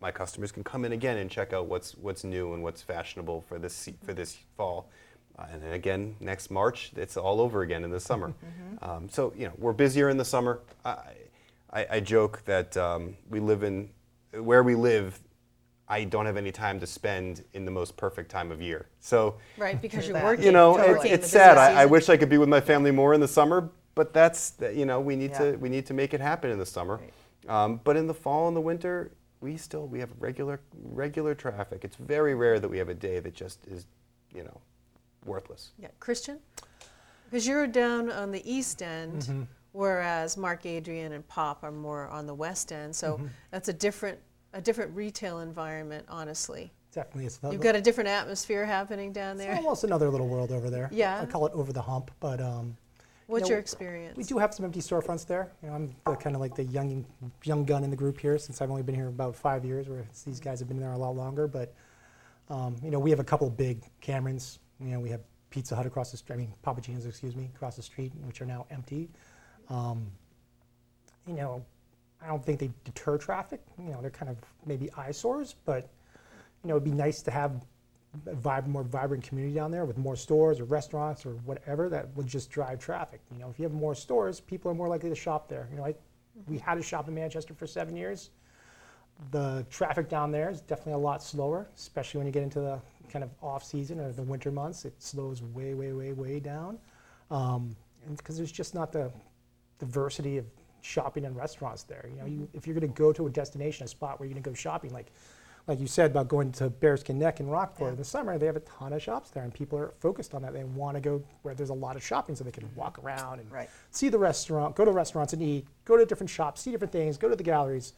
my 0.00 0.10
customers 0.10 0.50
can 0.50 0.64
come 0.64 0.84
in 0.84 0.92
again 0.92 1.18
and 1.18 1.30
check 1.30 1.52
out 1.52 1.66
what's 1.66 1.94
what's 1.96 2.24
new 2.24 2.54
and 2.54 2.62
what's 2.62 2.82
fashionable 2.82 3.42
for 3.42 3.58
this 3.58 3.88
for 4.04 4.14
this 4.14 4.38
fall. 4.56 4.90
Uh, 5.38 5.46
and 5.52 5.62
then 5.62 5.72
again, 5.72 6.16
next 6.20 6.50
March, 6.50 6.92
it's 6.96 7.16
all 7.16 7.40
over 7.40 7.62
again 7.62 7.84
in 7.84 7.90
the 7.90 8.00
summer. 8.00 8.32
Um, 8.82 9.10
so 9.10 9.34
you 9.36 9.44
know, 9.44 9.52
we're 9.58 9.74
busier 9.74 10.08
in 10.08 10.16
the 10.16 10.24
summer. 10.24 10.60
I, 10.86 10.96
I, 11.70 11.86
I 11.90 12.00
joke 12.00 12.42
that 12.46 12.74
um, 12.78 13.14
we 13.28 13.38
live 13.38 13.62
in 13.62 13.90
where 14.32 14.62
we 14.62 14.74
live. 14.74 15.20
I 15.88 16.04
don't 16.04 16.24
have 16.26 16.36
any 16.36 16.52
time 16.52 16.78
to 16.80 16.86
spend 16.86 17.44
in 17.52 17.64
the 17.64 17.70
most 17.72 17.96
perfect 17.96 18.30
time 18.30 18.52
of 18.52 18.62
year. 18.62 18.86
So 19.00 19.36
Right, 19.58 19.80
because 19.82 20.06
you're 20.06 20.22
working. 20.22 20.44
you 20.44 20.52
know, 20.52 20.74
working 20.74 21.12
it's, 21.12 21.24
it's 21.24 21.30
sad. 21.32 21.58
I, 21.58 21.82
I 21.82 21.86
wish 21.86 22.08
I 22.08 22.16
could 22.16 22.28
be 22.28 22.38
with 22.38 22.48
my 22.48 22.60
family 22.60 22.92
more 22.92 23.12
in 23.12 23.20
the 23.20 23.26
summer, 23.26 23.70
but 23.96 24.12
that's 24.12 24.54
you 24.72 24.86
know 24.86 25.00
we 25.00 25.16
need 25.16 25.32
Yeah. 25.32 25.52
to 25.52 25.56
we 25.56 25.68
need 25.68 25.86
to 25.86 25.94
make 25.94 26.14
it 26.14 26.20
happen 26.20 26.50
in 26.50 26.58
the 26.58 26.66
summer. 26.66 27.00
Um, 27.48 27.80
but 27.82 27.96
in 27.96 28.06
the 28.06 28.14
fall 28.14 28.46
and 28.46 28.56
the 28.56 28.60
winter, 28.60 29.10
we 29.40 29.56
still 29.56 29.88
we 29.88 29.98
have 29.98 30.10
regular 30.20 30.60
regular 30.80 31.34
traffic. 31.34 31.80
It's 31.84 31.96
very 31.96 32.34
rare 32.36 32.60
that 32.60 32.68
we 32.68 32.78
have 32.78 32.88
a 32.88 32.94
day 32.94 33.18
that 33.18 33.34
just 33.34 33.66
is, 33.66 33.86
you 34.32 34.44
know, 34.44 34.60
worthless. 35.24 35.72
Yeah, 35.76 35.88
Christian, 35.98 36.38
because 37.24 37.48
you're 37.48 37.66
down 37.66 38.12
on 38.12 38.30
the 38.30 38.48
east 38.48 38.80
end, 38.80 39.22
Mm-hmm. 39.22 39.42
Whereas 39.72 40.36
Mark 40.36 40.66
Adrian 40.66 41.12
and 41.12 41.26
Pop 41.28 41.62
are 41.62 41.72
more 41.72 42.08
on 42.08 42.26
the 42.26 42.34
west 42.34 42.72
end. 42.72 42.94
So 42.94 43.14
Mm-hmm. 43.14 43.26
that's 43.50 43.68
a 43.68 43.72
different 43.72 44.18
a 44.52 44.60
different 44.60 44.94
retail 44.96 45.38
environment, 45.40 46.04
honestly. 46.08 46.72
Definitely, 46.92 47.26
it's. 47.26 47.38
You've 47.52 47.60
got 47.60 47.76
a 47.76 47.80
different 47.80 48.08
atmosphere 48.10 48.64
happening 48.66 49.12
down 49.12 49.36
it's 49.36 49.44
there. 49.44 49.54
almost 49.54 49.84
another 49.84 50.10
little 50.10 50.26
world 50.26 50.50
over 50.50 50.68
there. 50.70 50.88
Yeah. 50.92 51.20
I 51.20 51.26
call 51.26 51.46
it 51.46 51.52
over 51.52 51.72
the 51.72 51.82
hump, 51.82 52.10
but 52.18 52.40
um, 52.40 52.76
What's 53.28 53.44
know, 53.44 53.50
your 53.50 53.58
experience? 53.60 54.16
we 54.16 54.24
do 54.24 54.38
have 54.38 54.52
some 54.52 54.64
empty 54.64 54.80
storefronts 54.80 55.24
there. 55.24 55.52
You 55.62 55.68
know, 55.68 55.76
I'm 55.76 55.94
the, 56.04 56.16
kind 56.16 56.34
of 56.34 56.40
like 56.40 56.56
the 56.56 56.64
young 56.64 57.06
young 57.44 57.64
gun 57.64 57.84
in 57.84 57.90
the 57.90 57.96
group 57.96 58.18
here 58.18 58.38
since 58.38 58.60
I've 58.60 58.70
only 58.70 58.82
been 58.82 58.96
here 58.96 59.06
about 59.06 59.36
five 59.36 59.64
years, 59.64 59.88
whereas 59.88 60.24
these 60.24 60.40
guys 60.40 60.58
have 60.58 60.66
been 60.66 60.80
there 60.80 60.90
a 60.92 60.98
lot 60.98 61.14
longer. 61.14 61.46
But 61.46 61.72
um, 62.48 62.74
you 62.82 62.90
know, 62.90 62.98
we 62.98 63.10
have 63.10 63.20
a 63.20 63.24
couple 63.24 63.48
big 63.50 63.84
Camerons. 64.02 64.58
You 64.80 64.88
know, 64.88 64.98
we 65.00 65.10
have 65.10 65.20
Pizza 65.50 65.76
Hut 65.76 65.86
across 65.86 66.10
the 66.10 66.16
street. 66.16 66.34
I 66.34 66.38
mean, 66.38 66.52
Papa 66.62 66.80
Gino's, 66.80 67.06
excuse 67.06 67.36
me, 67.36 67.50
across 67.54 67.76
the 67.76 67.82
street, 67.82 68.10
which 68.24 68.40
are 68.42 68.46
now 68.46 68.66
empty. 68.72 69.08
Um, 69.70 70.06
you 71.26 71.34
know, 71.34 71.64
I 72.22 72.26
don't 72.26 72.44
think 72.44 72.58
they 72.58 72.70
deter 72.84 73.16
traffic. 73.16 73.60
You 73.78 73.90
know, 73.92 74.00
they're 74.00 74.10
kind 74.10 74.30
of 74.30 74.36
maybe 74.66 74.90
eyesores, 74.96 75.54
but 75.64 75.88
you 76.62 76.68
know, 76.68 76.74
it'd 76.74 76.84
be 76.84 76.90
nice 76.90 77.22
to 77.22 77.30
have 77.30 77.64
a 78.26 78.62
more 78.62 78.82
vibrant 78.82 79.22
community 79.22 79.54
down 79.54 79.70
there 79.70 79.84
with 79.84 79.96
more 79.96 80.16
stores 80.16 80.60
or 80.60 80.64
restaurants 80.64 81.24
or 81.24 81.30
whatever 81.44 81.88
that 81.88 82.08
would 82.16 82.26
just 82.26 82.50
drive 82.50 82.80
traffic. 82.80 83.20
You 83.32 83.38
know, 83.38 83.48
if 83.48 83.58
you 83.58 83.62
have 83.62 83.72
more 83.72 83.94
stores, 83.94 84.40
people 84.40 84.70
are 84.70 84.74
more 84.74 84.88
likely 84.88 85.08
to 85.08 85.14
shop 85.14 85.48
there. 85.48 85.68
You 85.70 85.78
know, 85.78 85.86
I, 85.86 85.94
we 86.48 86.58
had 86.58 86.76
a 86.78 86.82
shop 86.82 87.08
in 87.08 87.14
Manchester 87.14 87.54
for 87.54 87.66
seven 87.66 87.96
years. 87.96 88.30
The 89.30 89.64
traffic 89.70 90.08
down 90.08 90.32
there 90.32 90.50
is 90.50 90.60
definitely 90.60 90.94
a 90.94 90.98
lot 90.98 91.22
slower, 91.22 91.68
especially 91.76 92.18
when 92.18 92.26
you 92.26 92.32
get 92.32 92.42
into 92.42 92.60
the 92.60 92.80
kind 93.10 93.22
of 93.22 93.30
off 93.42 93.62
season 93.62 94.00
or 94.00 94.12
the 94.12 94.22
winter 94.22 94.50
months. 94.50 94.84
It 94.84 94.94
slows 94.98 95.42
way, 95.42 95.74
way, 95.74 95.92
way, 95.92 96.12
way 96.12 96.40
down, 96.40 96.78
um, 97.30 97.76
because 98.16 98.36
there's 98.36 98.52
just 98.52 98.74
not 98.74 98.92
the 98.92 99.12
diversity 99.80 100.38
of 100.38 100.46
shopping 100.82 101.24
and 101.24 101.36
restaurants 101.36 101.82
there. 101.82 102.08
You 102.08 102.20
know, 102.20 102.26
you, 102.26 102.38
mm-hmm. 102.42 102.56
if 102.56 102.66
you're 102.66 102.78
going 102.78 102.90
to 102.92 102.98
go 102.98 103.12
to 103.12 103.26
a 103.26 103.30
destination, 103.30 103.84
a 103.84 103.88
spot 103.88 104.20
where 104.20 104.26
you're 104.26 104.34
going 104.34 104.42
to 104.44 104.50
go 104.50 104.54
shopping, 104.54 104.92
like 104.92 105.10
like 105.66 105.78
you 105.78 105.86
said 105.86 106.10
about 106.10 106.26
going 106.26 106.50
to 106.52 106.70
Bearskin 106.70 107.16
Neck 107.18 107.38
in 107.38 107.46
Rockport 107.46 107.88
Yeah. 107.88 107.92
in 107.92 107.98
the 107.98 108.04
summer, 108.04 108.38
they 108.38 108.46
have 108.46 108.56
a 108.56 108.60
ton 108.60 108.92
of 108.92 109.02
shops 109.02 109.30
there, 109.30 109.44
and 109.44 109.52
people 109.52 109.78
are 109.78 109.92
focused 110.00 110.34
on 110.34 110.42
that. 110.42 110.52
They 110.54 110.64
want 110.64 110.96
to 110.96 111.00
go 111.00 111.22
where 111.42 111.54
there's 111.54 111.70
a 111.70 111.74
lot 111.74 111.96
of 111.96 112.02
shopping, 112.02 112.34
so 112.34 112.44
they 112.44 112.50
can 112.50 112.68
walk 112.74 112.98
around 112.98 113.40
and 113.40 113.52
Right. 113.52 113.68
see 113.90 114.08
the 114.08 114.18
restaurant, 114.18 114.74
go 114.74 114.84
to 114.84 114.90
restaurants 114.90 115.32
and 115.32 115.42
eat, 115.42 115.66
go 115.84 115.96
to 115.96 116.06
different 116.06 116.30
shops, 116.30 116.62
see 116.62 116.70
different 116.70 116.92
things, 116.92 117.18
go 117.18 117.28
to 117.28 117.36
the 117.36 117.42
galleries. 117.44 117.92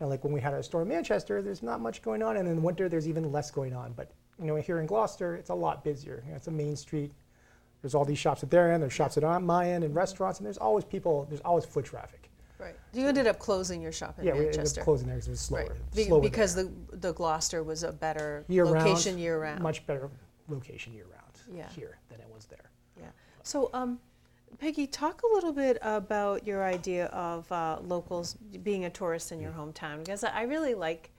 You 0.00 0.04
know, 0.04 0.10
like 0.10 0.24
when 0.24 0.32
we 0.32 0.40
had 0.40 0.54
our 0.54 0.62
store 0.62 0.82
in 0.82 0.88
Manchester, 0.88 1.40
there's 1.40 1.62
not 1.62 1.80
much 1.80 2.02
going 2.02 2.22
on, 2.22 2.36
and 2.36 2.48
in 2.48 2.56
the 2.56 2.62
winter 2.62 2.88
there's 2.88 3.08
even 3.08 3.30
less 3.32 3.50
going 3.50 3.74
on. 3.74 3.92
But 3.92 4.10
you 4.38 4.46
know, 4.46 4.56
here 4.56 4.80
in 4.80 4.86
Gloucester, 4.86 5.34
it's 5.36 5.50
a 5.50 5.54
lot 5.54 5.84
busier. 5.84 6.22
You 6.24 6.32
know, 6.32 6.36
it's 6.36 6.48
a 6.48 6.52
main 6.52 6.76
street. 6.76 7.12
There's 7.82 7.94
all 7.94 8.04
these 8.04 8.18
shops 8.18 8.42
at 8.42 8.50
their 8.50 8.72
end, 8.72 8.82
there's 8.82 8.92
shops 8.92 9.16
at 9.16 9.24
our- 9.24 9.38
my 9.40 9.70
end, 9.70 9.84
and 9.84 9.94
restaurants, 9.94 10.38
and 10.40 10.46
there's 10.46 10.58
always 10.58 10.84
people. 10.84 11.24
There's 11.28 11.40
always 11.42 11.64
foot 11.64 11.84
traffic. 11.84 12.30
Right. 12.58 12.74
You 12.92 13.06
ended 13.06 13.28
up 13.28 13.38
closing 13.38 13.80
your 13.80 13.92
shop 13.92 14.18
in 14.18 14.24
yeah, 14.26 14.32
we 14.34 14.46
ended 14.46 14.66
up 14.78 14.84
closing 14.84 15.06
there 15.06 15.14
because 15.16 15.28
it 15.28 15.30
was 15.30 15.40
slower. 15.40 15.60
Right. 15.68 15.94
Be- 15.94 16.04
slower 16.06 16.20
because 16.20 16.54
there. 16.56 16.64
the 16.90 16.96
the 16.96 17.12
Gloucester 17.12 17.62
was 17.62 17.84
a 17.84 17.92
better 17.92 18.44
year 18.48 18.64
location 18.66 19.12
round, 19.12 19.22
year 19.22 19.38
round. 19.40 19.62
much 19.62 19.86
better 19.86 20.10
location 20.48 20.92
year 20.92 21.04
round 21.04 21.56
Yeah. 21.56 21.68
here 21.68 21.98
than 22.08 22.18
it 22.20 22.26
was 22.34 22.46
there. 22.46 22.70
Yeah. 22.98 23.06
So, 23.44 23.70
um, 23.72 24.00
Peggy, 24.58 24.88
talk 24.88 25.22
a 25.22 25.26
little 25.32 25.52
bit 25.52 25.78
about 25.82 26.44
your 26.48 26.64
idea 26.64 27.06
of 27.06 27.50
uh, 27.52 27.78
locals 27.80 28.34
being 28.64 28.86
a 28.86 28.90
tourist 28.90 29.30
in 29.30 29.38
your 29.40 29.52
hometown 29.52 29.98
because 29.98 30.24
I 30.24 30.30
I 30.30 30.42
really 30.42 30.74
like 30.74 31.10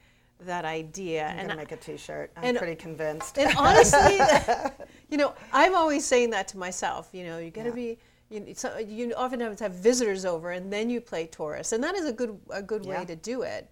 that 0.42 0.66
idea. 0.66 1.26
I'm 1.26 1.38
and 1.40 1.48
gonna 1.48 1.54
I- 1.54 1.64
make 1.64 1.72
a 1.72 1.78
T-shirt. 1.78 2.32
I'm 2.36 2.44
and- 2.44 2.58
pretty 2.58 2.76
convinced. 2.76 3.38
and 3.40 3.56
honestly, 3.56 4.18
you 5.10 5.18
know, 5.18 5.34
I'm 5.52 5.76
always 5.76 6.06
saying 6.06 6.30
that 6.32 6.48
to 6.50 6.58
myself. 6.58 7.10
You 7.14 7.24
know, 7.26 7.38
you 7.40 7.52
got 7.52 7.64
to 7.64 7.70
Yeah. 7.70 7.76
be. 7.76 7.98
You, 8.30 8.54
so 8.54 8.78
you 8.78 9.12
often 9.16 9.40
have 9.40 9.56
to 9.58 9.64
have 9.64 9.74
visitors 9.74 10.24
over, 10.24 10.52
and 10.52 10.72
then 10.72 10.88
you 10.90 11.02
play 11.02 11.26
tourist, 11.26 11.74
and 11.74 11.84
that 11.84 11.96
is 11.96 12.06
a 12.06 12.14
good 12.14 12.40
a 12.52 12.62
good 12.62 12.86
way 12.86 13.04
to 13.06 13.16
do 13.16 13.42
it. 13.42 13.68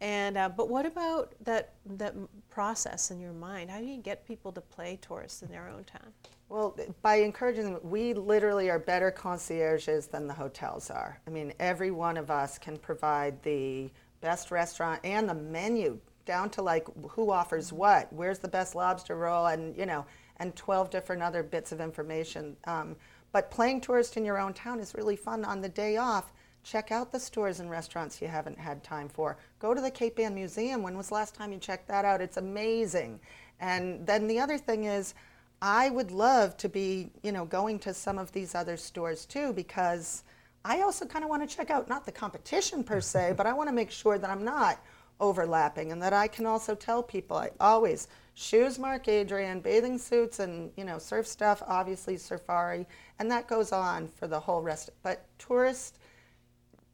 And 0.00 0.36
uh, 0.36 0.48
but 0.48 0.68
what 0.68 0.86
about 0.86 1.34
that 1.44 1.72
that 1.96 2.14
process 2.48 3.10
in 3.10 3.18
your 3.18 3.32
mind? 3.32 3.68
How 3.68 3.78
do 3.78 3.84
you 3.86 3.96
get 3.96 4.24
people 4.24 4.52
to 4.52 4.60
play 4.60 4.98
tourists 5.02 5.42
in 5.42 5.48
their 5.48 5.68
own 5.68 5.82
town? 5.84 6.12
Well, 6.48 6.78
by 7.02 7.16
encouraging 7.16 7.64
them, 7.64 7.80
we 7.82 8.14
literally 8.14 8.70
are 8.70 8.78
better 8.78 9.10
concierges 9.10 10.06
than 10.06 10.28
the 10.28 10.34
hotels 10.34 10.90
are. 10.90 11.18
I 11.26 11.30
mean, 11.30 11.52
every 11.58 11.90
one 11.90 12.16
of 12.16 12.30
us 12.30 12.58
can 12.58 12.76
provide 12.76 13.42
the 13.42 13.90
best 14.20 14.52
restaurant 14.52 15.00
and 15.02 15.28
the 15.28 15.34
menu 15.34 15.98
down 16.26 16.50
to 16.50 16.62
like 16.62 16.86
who 17.10 17.30
offers 17.30 17.72
what, 17.72 18.12
where's 18.12 18.38
the 18.38 18.48
best 18.48 18.74
lobster 18.74 19.16
roll, 19.16 19.46
and 19.46 19.76
you 19.76 19.86
know, 19.86 20.04
and 20.38 20.54
12 20.56 20.90
different 20.90 21.22
other 21.22 21.42
bits 21.42 21.72
of 21.72 21.80
information. 21.80 22.56
Um, 22.64 22.96
but 23.32 23.50
playing 23.50 23.80
tourist 23.80 24.16
in 24.16 24.24
your 24.24 24.38
own 24.38 24.54
town 24.54 24.80
is 24.80 24.94
really 24.94 25.16
fun 25.16 25.44
on 25.44 25.60
the 25.60 25.68
day 25.68 25.96
off. 25.96 26.32
Check 26.62 26.90
out 26.90 27.12
the 27.12 27.20
stores 27.20 27.60
and 27.60 27.70
restaurants 27.70 28.20
you 28.20 28.28
haven't 28.28 28.58
had 28.58 28.82
time 28.82 29.08
for. 29.08 29.36
Go 29.60 29.72
to 29.72 29.80
the 29.80 29.90
Cape 29.90 30.18
Ann 30.18 30.34
Museum. 30.34 30.82
When 30.82 30.96
was 30.96 31.08
the 31.08 31.14
last 31.14 31.34
time 31.34 31.52
you 31.52 31.58
checked 31.58 31.86
that 31.88 32.04
out? 32.04 32.20
It's 32.20 32.38
amazing. 32.38 33.20
And 33.60 34.06
then 34.06 34.26
the 34.26 34.40
other 34.40 34.58
thing 34.58 34.84
is, 34.84 35.14
I 35.62 35.90
would 35.90 36.10
love 36.10 36.56
to 36.58 36.68
be, 36.68 37.10
you 37.22 37.32
know, 37.32 37.44
going 37.44 37.78
to 37.80 37.94
some 37.94 38.18
of 38.18 38.32
these 38.32 38.54
other 38.54 38.76
stores 38.76 39.24
too 39.24 39.52
because 39.52 40.24
I 40.64 40.80
also 40.82 41.06
kind 41.06 41.24
of 41.24 41.30
want 41.30 41.48
to 41.48 41.56
check 41.56 41.70
out 41.70 41.88
not 41.88 42.04
the 42.04 42.12
competition 42.12 42.82
per 42.82 43.00
se, 43.00 43.34
but 43.36 43.46
I 43.46 43.52
want 43.52 43.68
to 43.68 43.74
make 43.74 43.90
sure 43.90 44.18
that 44.18 44.28
I'm 44.28 44.44
not 44.44 44.80
overlapping 45.20 45.92
and 45.92 46.02
that 46.02 46.12
I 46.12 46.28
can 46.28 46.46
also 46.46 46.74
tell 46.74 47.02
people 47.02 47.36
I 47.36 47.50
always 47.60 48.08
shoes 48.34 48.78
Mark 48.78 49.08
Adrian, 49.08 49.60
bathing 49.60 49.98
suits 49.98 50.40
and, 50.40 50.70
you 50.76 50.84
know, 50.84 50.98
surf 50.98 51.26
stuff, 51.26 51.62
obviously 51.66 52.18
safari, 52.18 52.86
and 53.18 53.30
that 53.30 53.48
goes 53.48 53.72
on 53.72 54.08
for 54.08 54.26
the 54.26 54.38
whole 54.38 54.60
rest. 54.60 54.90
But 55.02 55.24
tourists 55.38 55.98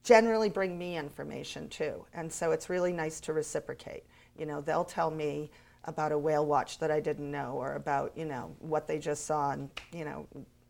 generally 0.04 0.48
bring 0.48 0.78
me 0.78 0.96
information 0.96 1.68
too. 1.68 2.04
And 2.14 2.32
so 2.32 2.52
it's 2.52 2.70
really 2.70 2.92
nice 2.92 3.20
to 3.20 3.32
reciprocate. 3.32 4.04
You 4.38 4.46
know, 4.46 4.60
they'll 4.60 4.84
tell 4.84 5.10
me 5.10 5.50
about 5.84 6.12
a 6.12 6.18
whale 6.18 6.46
watch 6.46 6.78
that 6.78 6.90
I 6.92 7.00
didn't 7.00 7.30
know 7.30 7.54
or 7.54 7.74
about, 7.74 8.12
you 8.16 8.24
know, 8.24 8.54
what 8.60 8.86
they 8.86 8.98
just 8.98 9.26
saw 9.26 9.50
and, 9.50 9.68
you 9.92 10.04
know, 10.04 10.26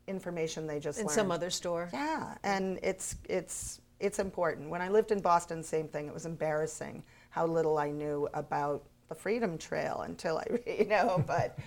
information 0.06 0.66
they 0.66 0.80
just 0.80 0.98
In 0.98 1.06
learned. 1.06 1.14
some 1.14 1.30
other 1.30 1.50
store. 1.50 1.88
Yeah, 1.92 2.34
and 2.42 2.78
it's 2.82 3.16
it's 3.28 3.80
it's 4.00 4.18
important. 4.18 4.68
When 4.68 4.82
I 4.82 4.88
lived 4.88 5.12
in 5.12 5.20
Boston, 5.20 5.62
same 5.62 5.86
thing. 5.86 6.08
It 6.08 6.14
was 6.14 6.26
embarrassing 6.26 7.02
how 7.32 7.46
little 7.46 7.78
I 7.78 7.90
knew 7.90 8.28
about 8.34 8.84
the 9.08 9.14
Freedom 9.14 9.58
Trail 9.58 10.02
until 10.06 10.38
I, 10.38 10.44
you 10.70 10.86
know, 10.86 11.22
but 11.26 11.58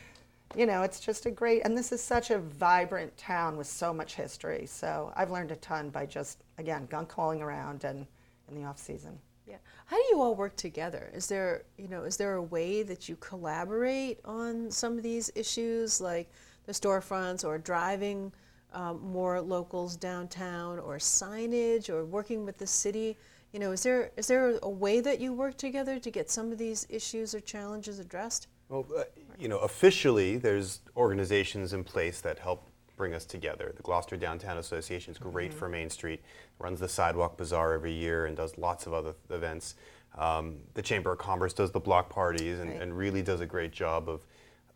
you 0.55 0.65
know, 0.65 0.84
it's 0.84 1.00
just 1.00 1.25
a 1.25 1.31
great 1.31 1.63
and 1.65 1.77
this 1.77 1.91
is 1.91 2.01
such 2.01 2.29
a 2.29 2.38
vibrant 2.38 3.15
town 3.17 3.57
with 3.57 3.67
so 3.67 3.93
much 3.93 4.15
history. 4.15 4.65
So 4.67 5.12
I've 5.15 5.31
learned 5.31 5.51
a 5.51 5.55
ton 5.57 5.89
by 5.89 6.05
just 6.05 6.43
again 6.57 6.86
gunk 6.89 7.10
calling 7.10 7.41
around 7.41 7.84
and 7.84 8.05
in 8.48 8.55
the 8.55 8.63
off 8.67 8.77
season. 8.77 9.17
Yeah. 9.48 9.57
How 9.86 9.98
do 9.98 10.03
you 10.12 10.22
all 10.22 10.36
work 10.36 10.55
together? 10.55 11.12
Is 11.13 11.27
there, 11.27 11.63
you 11.77 11.88
know, 11.88 12.03
is 12.03 12.17
there 12.17 12.36
a 12.36 12.43
way 12.43 12.84
that 12.84 13.10
you 13.10 13.15
collaborate 13.17 14.19
on 14.24 14.72
some 14.72 14.98
of 14.98 15.03
these 15.03 15.31
issues, 15.36 16.01
like 16.01 16.31
the 16.65 16.74
storefronts, 16.74 17.43
or 17.43 17.57
driving 17.57 18.31
um, 18.74 19.00
more 19.01 19.39
locals 19.39 19.95
downtown, 19.95 20.79
or 20.79 20.98
signage, 20.98 21.89
or 21.89 22.05
working 22.05 22.45
with 22.45 22.57
the 22.57 22.67
city? 22.67 23.17
You 23.56 23.62
know, 23.62 23.72
is 23.72 23.84
there 23.84 24.12
is 24.18 24.28
there 24.28 24.60
a 24.64 24.70
way 24.70 25.00
that 25.00 25.22
you 25.22 25.32
work 25.32 25.56
together 25.56 25.98
to 25.98 26.12
get 26.12 26.30
some 26.30 26.52
of 26.52 26.58
these 26.58 26.86
issues 26.90 27.34
or 27.34 27.40
challenges 27.40 28.00
addressed? 28.00 28.50
Well, 28.68 28.86
uh, 28.94 29.04
you 29.40 29.48
know, 29.48 29.60
officially, 29.60 30.36
there's 30.36 30.82
organizations 30.98 31.72
in 31.72 31.86
place 31.86 32.20
that 32.20 32.38
help 32.38 32.70
bring 32.98 33.14
us 33.14 33.24
together. 33.24 33.72
The 33.74 33.82
Gloucester 33.82 34.18
Downtown 34.18 34.58
Association 34.58 35.14
is 35.14 35.18
great 35.18 35.54
for 35.54 35.70
Main 35.70 35.90
Street, 35.90 36.22
runs 36.60 36.82
the 36.82 36.90
Sidewalk 36.90 37.38
Bazaar 37.38 37.72
every 37.72 37.94
year 37.94 38.26
and 38.26 38.36
does 38.36 38.58
lots 38.58 38.88
of 38.88 38.94
other 38.94 39.14
events. 39.30 39.76
Um, 40.18 40.58
the 40.74 40.82
Chamber 40.82 41.14
of 41.14 41.20
Commerce 41.20 41.54
does 41.54 41.72
the 41.72 41.80
block 41.80 42.10
parties 42.10 42.60
and, 42.60 42.72
Right. 42.72 42.82
and 42.82 42.98
really 42.98 43.22
does 43.22 43.40
a 43.40 43.46
great 43.46 43.72
job 43.72 44.10
of, 44.10 44.26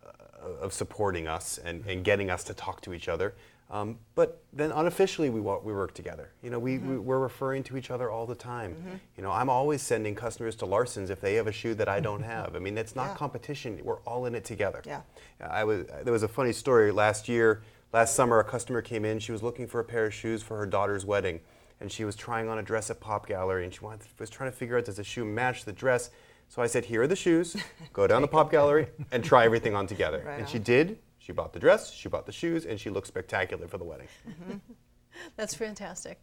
uh, 0.06 0.46
of 0.62 0.72
supporting 0.72 1.28
us 1.28 1.58
and, 1.58 1.84
and 1.84 2.02
getting 2.02 2.30
us 2.30 2.44
to 2.44 2.54
talk 2.54 2.80
to 2.82 2.94
each 2.94 3.08
other. 3.08 3.34
Um, 3.70 3.98
but 4.16 4.42
then 4.52 4.72
unofficially, 4.72 5.30
we, 5.30 5.40
we 5.40 5.72
work 5.72 5.94
together. 5.94 6.32
You 6.42 6.50
know, 6.50 6.58
we, 6.58 6.78
we, 6.78 6.98
we're 6.98 7.20
referring 7.20 7.62
to 7.64 7.76
each 7.76 7.90
other 7.92 8.10
all 8.10 8.26
the 8.26 8.34
time. 8.34 8.74
You 9.16 9.22
know, 9.22 9.30
I'm 9.30 9.48
always 9.48 9.80
sending 9.80 10.16
customers 10.16 10.56
to 10.56 10.66
Larson's 10.66 11.08
if 11.08 11.20
they 11.20 11.34
have 11.34 11.46
a 11.46 11.52
shoe 11.52 11.74
that 11.74 11.88
I 11.88 12.00
don't 12.00 12.22
have. 12.36 12.56
I 12.56 12.58
mean, 12.58 12.76
it's 12.76 12.96
not 12.96 13.10
Yeah. 13.10 13.16
competition. 13.16 13.80
We're 13.84 14.00
all 14.00 14.26
in 14.26 14.34
it 14.34 14.44
together. 14.44 14.82
Yeah. 14.84 15.02
I 15.40 15.62
was, 15.64 15.86
there 16.02 16.12
was 16.12 16.24
a 16.24 16.28
funny 16.28 16.52
story 16.52 16.90
last 16.90 17.28
year. 17.28 17.62
Last 17.92 18.14
summer, 18.16 18.38
a 18.40 18.44
customer 18.44 18.82
came 18.82 19.04
in. 19.04 19.18
She 19.20 19.32
was 19.32 19.42
looking 19.42 19.66
for 19.68 19.78
a 19.80 19.84
pair 19.84 20.06
of 20.06 20.14
shoes 20.14 20.42
for 20.42 20.56
her 20.58 20.66
daughter's 20.66 21.04
wedding, 21.04 21.40
and 21.80 21.90
she 21.90 22.04
was 22.04 22.14
trying 22.16 22.48
on 22.48 22.58
a 22.58 22.62
dress 22.62 22.88
at 22.90 23.00
Pop 23.00 23.26
Gallery, 23.26 23.64
and 23.64 23.74
she 23.74 23.80
wanted, 23.80 24.06
was 24.18 24.30
trying 24.30 24.50
to 24.50 24.56
figure 24.56 24.78
out 24.78 24.84
does 24.84 24.96
the 24.96 25.04
shoe 25.04 25.24
match 25.24 25.64
the 25.64 25.72
dress. 25.72 26.10
So 26.48 26.62
I 26.62 26.66
said, 26.68 26.84
"Here 26.84 27.02
are 27.02 27.06
the 27.08 27.16
shoes. 27.16 27.56
Go 27.92 28.06
down 28.06 28.20
to 28.22 28.28
Pop 28.36 28.50
Gallery 28.50 28.88
and 29.10 29.24
try 29.24 29.44
everything 29.44 29.74
on 29.74 29.86
together." 29.88 30.22
Right 30.26 30.38
and 30.38 30.48
she 30.48 30.58
did. 30.60 30.98
She 31.30 31.32
bought 31.32 31.52
the 31.52 31.60
dress. 31.60 31.92
She 31.92 32.08
bought 32.08 32.26
the 32.26 32.32
shoes, 32.32 32.66
and 32.66 32.80
she 32.80 32.90
looked 32.90 33.06
spectacular 33.06 33.68
for 33.68 33.78
the 33.78 33.84
wedding. 33.84 34.08
Mm-hmm. 34.28 34.56
That's 35.36 35.54
fantastic. 35.54 36.20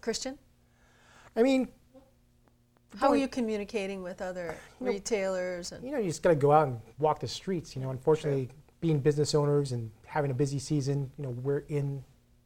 Christian, 0.00 0.40
I 1.36 1.44
mean, 1.44 1.68
how 2.96 3.10
are 3.10 3.16
you 3.16 3.28
communicating 3.28 4.02
with 4.02 4.20
other 4.20 4.56
retailers? 4.80 5.70
And 5.70 5.84
you 5.84 5.92
know, 5.92 5.98
you 5.98 6.08
just 6.08 6.24
got 6.24 6.30
to 6.30 6.34
go 6.34 6.50
out 6.50 6.66
and 6.66 6.80
walk 6.98 7.20
the 7.20 7.28
streets. 7.28 7.76
You 7.76 7.82
know, 7.82 7.90
unfortunately, 7.90 8.48
being 8.80 8.98
business 8.98 9.36
owners 9.36 9.70
and 9.70 9.88
having 10.04 10.32
a 10.32 10.34
busy 10.34 10.58
season, 10.58 11.12
you 11.16 11.22
know, 11.22 11.30
we're 11.30 11.62
in 11.68 12.02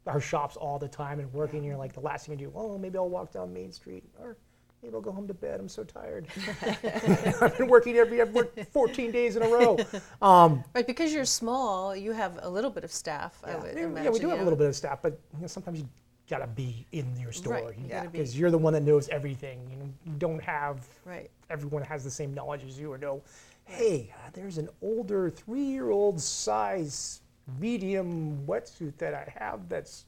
our 0.06 0.20
shops 0.20 0.56
all 0.56 0.78
the 0.78 0.88
time 0.88 1.20
and 1.20 1.32
working. 1.32 1.64
You're 1.64 1.78
like 1.78 1.94
the 1.94 2.00
last 2.00 2.26
thing 2.26 2.38
you 2.38 2.48
do. 2.48 2.52
Oh, 2.54 2.76
maybe 2.76 2.98
I'll 2.98 3.08
walk 3.08 3.32
down 3.32 3.50
Main 3.54 3.72
Street, 3.72 4.04
or 4.20 4.36
maybe 4.84 4.94
I'll 4.94 5.00
go 5.00 5.12
home 5.12 5.26
to 5.28 5.34
bed. 5.34 5.58
I'm 5.60 5.68
so 5.68 5.82
tired. 5.82 6.26
I've 7.40 7.56
been 7.56 7.68
working 7.68 7.96
every. 7.96 8.20
I've 8.20 8.32
worked 8.34 8.60
14 8.72 9.10
days 9.10 9.36
in 9.36 9.42
a 9.42 9.48
row. 9.48 9.78
Um, 10.20 10.62
right, 10.74 10.86
because 10.86 11.12
you're 11.12 11.24
small, 11.24 11.96
you 11.96 12.12
have 12.12 12.38
a 12.42 12.48
little 12.48 12.70
bit 12.70 12.84
of 12.84 12.92
staff. 12.92 13.38
I 13.44 13.50
Yeah. 13.52 13.56
would 13.58 13.74
yeah, 13.74 13.84
imagine. 13.84 14.04
yeah, 14.04 14.10
we 14.10 14.18
do 14.18 14.28
have 14.28 14.40
a 14.40 14.44
little 14.44 14.58
bit 14.58 14.68
of 14.68 14.76
staff, 14.76 15.00
but 15.02 15.18
you 15.34 15.40
know, 15.40 15.46
sometimes 15.46 15.80
you 15.80 15.88
gotta 16.28 16.46
be 16.46 16.86
in 16.92 17.16
your 17.18 17.32
store. 17.32 17.54
Right, 17.54 17.78
you 17.78 18.08
Because 18.10 18.38
you're 18.38 18.50
the 18.50 18.58
one 18.58 18.72
that 18.74 18.82
knows 18.82 19.08
everything. 19.08 19.60
You, 19.70 19.76
know, 19.78 19.88
you 20.04 20.12
don't 20.18 20.42
have 20.42 20.86
Right. 21.04 21.30
everyone 21.50 21.82
has 21.82 22.04
the 22.04 22.10
same 22.10 22.34
knowledge 22.34 22.64
as 22.64 22.78
you 22.78 22.92
or 22.92 22.98
know, 22.98 23.22
hey, 23.64 24.12
uh, 24.14 24.30
there's 24.32 24.58
an 24.58 24.68
older 24.82 25.30
three-year-old 25.30 26.20
size 26.20 27.20
medium 27.58 28.44
wetsuit 28.46 28.96
that 28.98 29.14
I 29.14 29.32
have 29.38 29.68
that's 29.68 30.06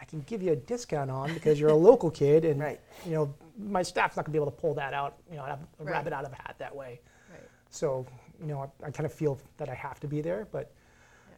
I 0.00 0.04
can 0.04 0.20
give 0.22 0.42
you 0.42 0.52
a 0.52 0.56
discount 0.56 1.10
on 1.10 1.32
because 1.34 1.60
you're 1.60 1.70
a 1.70 1.74
local 1.74 2.10
kid, 2.10 2.44
and 2.44 2.60
Right. 2.60 2.80
you 3.04 3.12
know 3.12 3.34
my 3.58 3.82
staff's 3.82 4.16
not 4.16 4.24
gonna 4.24 4.32
be 4.32 4.38
able 4.38 4.50
to 4.50 4.56
pull 4.58 4.72
that 4.74 4.94
out, 4.94 5.18
you 5.30 5.36
know, 5.36 5.44
have 5.44 5.60
a 5.78 5.84
Right. 5.84 5.92
rabbit 5.92 6.12
out 6.14 6.24
of 6.24 6.32
a 6.32 6.36
hat 6.36 6.56
that 6.58 6.74
way. 6.74 7.00
Right. 7.30 7.42
So, 7.68 8.06
you 8.40 8.46
know, 8.46 8.60
I, 8.82 8.86
I 8.86 8.90
kind 8.90 9.04
of 9.04 9.12
feel 9.12 9.38
that 9.58 9.68
I 9.68 9.74
have 9.74 10.00
to 10.00 10.08
be 10.08 10.22
there, 10.22 10.46
but 10.50 10.72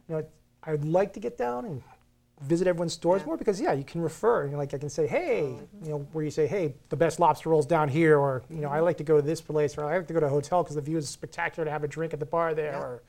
you 0.09 0.14
know, 0.14 0.25
I'd 0.62 0.85
like 0.85 1.12
to 1.14 1.21
get 1.21 1.37
down 1.37 1.64
and 1.64 1.83
visit 2.42 2.69
everyone's 2.69 2.92
stores 2.92 3.23
Yeah. 3.23 3.26
more 3.26 3.37
because 3.37 3.61
yeah, 3.61 3.73
you 3.73 3.83
can 3.85 4.00
refer. 4.00 4.45
You 4.45 4.52
know, 4.52 4.59
like 4.59 4.73
I 4.73 4.78
can 4.78 4.88
say, 4.88 5.09
hey, 5.09 5.42
oh, 5.42 5.47
mm-hmm. 5.47 5.85
you 5.85 5.90
know, 5.90 5.99
where 6.12 6.25
you 6.25 6.31
say, 6.31 6.47
hey, 6.47 6.75
the 6.88 6.97
best 6.97 7.19
lobster 7.19 7.50
rolls 7.50 7.66
down 7.66 7.88
here, 7.88 8.19
or 8.19 8.42
you 8.49 8.61
know, 8.61 8.69
I 8.69 8.76
mm-hmm. 8.76 8.85
like 8.85 8.99
to 8.99 9.04
go 9.04 9.16
to 9.16 9.23
this 9.23 9.40
place, 9.40 9.76
or 9.76 9.85
I 9.85 9.97
like 9.97 10.07
to 10.07 10.14
go 10.14 10.21
to 10.21 10.26
a 10.26 10.31
hotel 10.31 10.62
because 10.62 10.76
the 10.76 10.83
view 10.83 10.97
is 10.99 11.09
spectacular 11.09 11.64
to 11.64 11.71
have 11.73 11.83
a 11.83 11.88
drink 11.88 12.12
at 12.12 12.21
the 12.21 12.26
bar 12.26 12.54
there, 12.54 12.73
Yeah. 12.73 12.81
or 12.81 13.02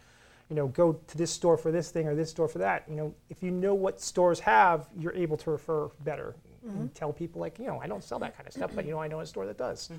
you 0.53 0.59
know, 0.59 0.67
go 0.67 0.93
to 1.07 1.17
this 1.17 1.31
store 1.31 1.57
for 1.57 1.71
this 1.71 1.89
thing 1.89 2.07
or 2.07 2.13
this 2.13 2.29
store 2.29 2.47
for 2.47 2.59
that. 2.59 2.83
You 2.87 2.95
know, 2.95 3.15
if 3.31 3.41
you 3.41 3.49
know 3.49 3.73
what 3.73 3.99
stores 3.99 4.39
have, 4.41 4.87
you're 4.95 5.15
able 5.15 5.35
to 5.37 5.49
refer 5.49 5.87
better 6.03 6.35
and 6.63 6.93
tell 6.93 7.11
people 7.11 7.41
like, 7.41 7.57
you 7.57 7.65
know, 7.65 7.79
I 7.81 7.87
don't 7.87 8.03
sell 8.03 8.19
that 8.19 8.37
kind 8.37 8.47
of 8.47 8.53
stuff, 8.53 8.69
but 8.75 8.85
you 8.85 8.91
know, 8.91 8.99
I 8.99 9.07
know 9.07 9.19
a 9.19 9.25
store 9.25 9.47
that 9.47 9.57
does, 9.57 9.89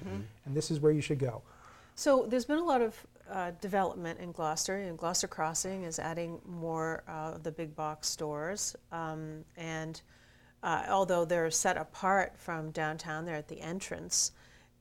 and 0.47 0.55
this 0.55 0.71
is 0.71 0.79
where 0.79 0.93
you 0.93 1.01
should 1.01 1.19
go. 1.19 1.43
So 1.97 2.25
there's 2.29 2.45
been 2.45 2.59
a 2.59 2.65
lot 2.65 2.83
of 2.83 3.07
uh, 3.29 3.51
development 3.61 4.21
in 4.21 4.31
Gloucester, 4.31 4.77
and 4.77 4.97
Gloucester 4.97 5.27
Crossing 5.27 5.83
is 5.83 5.99
adding 5.99 6.41
more 6.47 7.03
uh, 7.09 7.33
of 7.35 7.43
the 7.43 7.51
big 7.51 7.75
box 7.75 8.09
stores. 8.09 8.77
Um, 8.93 9.45
and 9.57 10.01
uh, 10.63 10.85
although 10.89 11.25
they're 11.25 11.51
set 11.51 11.77
apart 11.77 12.35
from 12.39 12.71
downtown, 12.71 13.25
they're 13.25 13.35
at 13.35 13.49
the 13.49 13.61
entrance. 13.61 14.31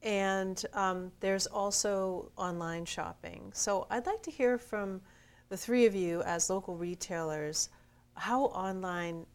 And 0.03 0.63
um, 0.73 1.11
there's 1.19 1.47
also 1.47 2.31
online 2.37 2.85
shopping. 2.85 3.51
So 3.55 3.87
I'd 3.89 4.05
like 4.05 4.21
to 4.23 4.31
hear 4.31 4.59
from 4.59 5.01
the 5.49 5.57
three 5.57 5.85
of 5.85 5.95
you 5.95 6.21
as 6.23 6.49
local 6.49 6.75
retailers 6.75 7.69
how 8.15 8.43
online, 8.45 9.25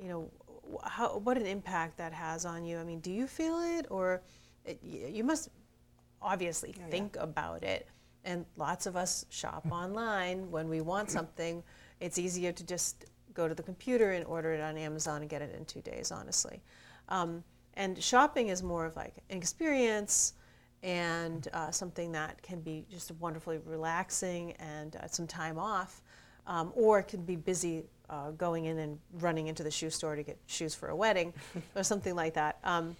you 0.00 0.08
know, 0.08 0.30
how, 0.84 1.18
what 1.18 1.36
an 1.36 1.46
impact 1.46 1.96
that 1.98 2.12
has 2.12 2.44
on 2.44 2.64
you. 2.64 2.78
I 2.78 2.84
mean, 2.84 3.00
do 3.00 3.10
you 3.10 3.26
feel 3.26 3.58
it, 3.78 3.86
or 3.90 4.22
it, 4.64 4.78
you 4.82 5.24
must 5.24 5.48
obviously 6.22 6.74
Oh, 6.76 6.80
yeah. 6.84 6.90
think 6.90 7.16
about 7.16 7.62
it. 7.64 7.88
And 8.24 8.44
lots 8.56 8.86
of 8.86 8.96
us 8.96 9.24
shop 9.30 9.66
online 9.72 10.50
when 10.50 10.68
we 10.68 10.80
want 10.80 11.10
something. 11.10 11.62
It's 12.00 12.18
easier 12.18 12.52
to 12.52 12.64
just 12.64 13.06
go 13.34 13.48
to 13.48 13.54
the 13.54 13.62
computer 13.62 14.12
and 14.12 14.24
order 14.26 14.52
it 14.52 14.60
on 14.60 14.76
Amazon 14.76 15.22
and 15.22 15.30
get 15.30 15.42
it 15.42 15.54
in 15.56 15.64
two 15.64 15.80
days, 15.80 16.12
honestly. 16.12 16.62
Um, 17.08 17.42
and 17.74 18.00
shopping 18.02 18.48
is 18.48 18.62
more 18.62 18.86
of 18.86 18.96
like 18.96 19.14
an 19.30 19.38
experience 19.38 20.34
and 20.82 21.48
uh, 21.52 21.70
something 21.70 22.12
that 22.12 22.40
can 22.42 22.60
be 22.60 22.84
just 22.90 23.10
wonderfully 23.12 23.58
relaxing 23.64 24.52
and 24.52 24.96
uh, 24.96 25.06
some 25.06 25.26
time 25.26 25.58
off. 25.58 26.02
Um, 26.46 26.72
or 26.74 26.98
it 27.00 27.08
can 27.08 27.22
be 27.22 27.36
busy 27.36 27.84
uh, 28.08 28.30
going 28.32 28.64
in 28.64 28.78
and 28.78 28.98
running 29.20 29.46
into 29.46 29.62
the 29.62 29.70
shoe 29.70 29.90
store 29.90 30.16
to 30.16 30.22
get 30.22 30.38
shoes 30.46 30.74
for 30.74 30.88
a 30.88 30.96
wedding 30.96 31.32
or 31.76 31.82
something 31.82 32.14
like 32.14 32.34
that. 32.34 32.58
Um, 32.64 32.96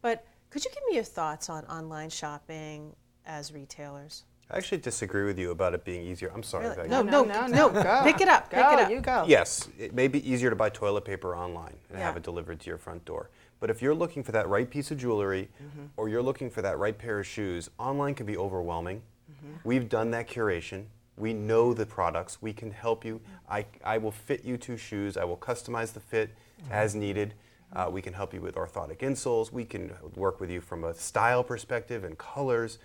but 0.00 0.24
could 0.50 0.64
you 0.64 0.70
give 0.72 0.82
me 0.88 0.94
your 0.94 1.04
thoughts 1.04 1.50
on 1.50 1.64
online 1.64 2.08
shopping 2.08 2.94
as 3.26 3.52
retailers? 3.52 4.24
I 4.50 4.58
actually 4.58 4.78
disagree 4.78 5.24
with 5.24 5.38
you 5.38 5.50
about 5.50 5.74
it 5.74 5.84
being 5.84 6.02
easier. 6.06 6.30
I'm 6.34 6.42
sorry. 6.42 6.64
Really? 6.66 6.76
Becky. 6.76 6.88
No, 6.90 7.02
no, 7.02 7.24
no, 7.24 7.46
no, 7.46 7.68
no, 7.68 7.82
go. 7.82 8.00
pick 8.04 8.20
it 8.20 8.28
up, 8.28 8.50
Go, 8.50 8.56
pick 8.58 8.78
it 8.78 8.84
up. 8.84 8.90
you 8.90 9.00
go. 9.00 9.24
Yes, 9.26 9.68
it 9.78 9.94
may 9.94 10.06
be 10.06 10.30
easier 10.30 10.50
to 10.50 10.56
buy 10.56 10.68
toilet 10.68 11.04
paper 11.04 11.34
online 11.34 11.76
and 11.88 11.98
have 11.98 12.16
it 12.16 12.22
delivered 12.22 12.60
to 12.60 12.66
your 12.68 12.78
front 12.78 13.04
door. 13.04 13.30
But 13.60 13.70
if 13.70 13.80
you're 13.82 13.94
looking 13.94 14.22
for 14.22 14.32
that 14.32 14.48
right 14.48 14.68
piece 14.68 14.90
of 14.90 14.98
jewelry 14.98 15.48
Mm-hmm. 15.62 15.86
or 15.96 16.08
you're 16.08 16.22
looking 16.22 16.50
for 16.50 16.62
that 16.62 16.78
right 16.78 16.96
pair 16.96 17.20
of 17.20 17.26
shoes, 17.26 17.70
online 17.78 18.14
can 18.14 18.26
be 18.26 18.36
overwhelming. 18.36 19.00
Mm-hmm. 19.30 19.52
We've 19.68 19.88
done 19.88 20.10
that 20.12 20.28
curation. 20.28 20.84
We 21.16 21.32
know 21.32 21.72
the 21.74 21.86
products. 21.86 22.42
We 22.42 22.52
can 22.52 22.70
help 22.72 23.04
you. 23.04 23.20
I, 23.48 23.64
I 23.84 23.98
will 23.98 24.10
fit 24.10 24.44
you 24.44 24.56
two 24.56 24.76
shoes. 24.76 25.16
I 25.16 25.24
will 25.24 25.36
customize 25.36 25.92
the 25.92 26.00
fit 26.00 26.30
Mm-hmm. 26.30 26.72
as 26.72 26.94
needed. 26.94 27.34
Uh, 27.74 27.88
we 27.90 28.00
can 28.00 28.12
help 28.12 28.32
you 28.32 28.40
with 28.40 28.54
orthotic 28.54 28.98
insoles. 28.98 29.50
We 29.52 29.64
can 29.64 29.90
work 30.14 30.40
with 30.40 30.48
you 30.50 30.60
from 30.60 30.84
a 30.84 30.94
style 30.94 31.42
perspective 31.42 32.04
and 32.04 32.16
colors. 32.16 32.78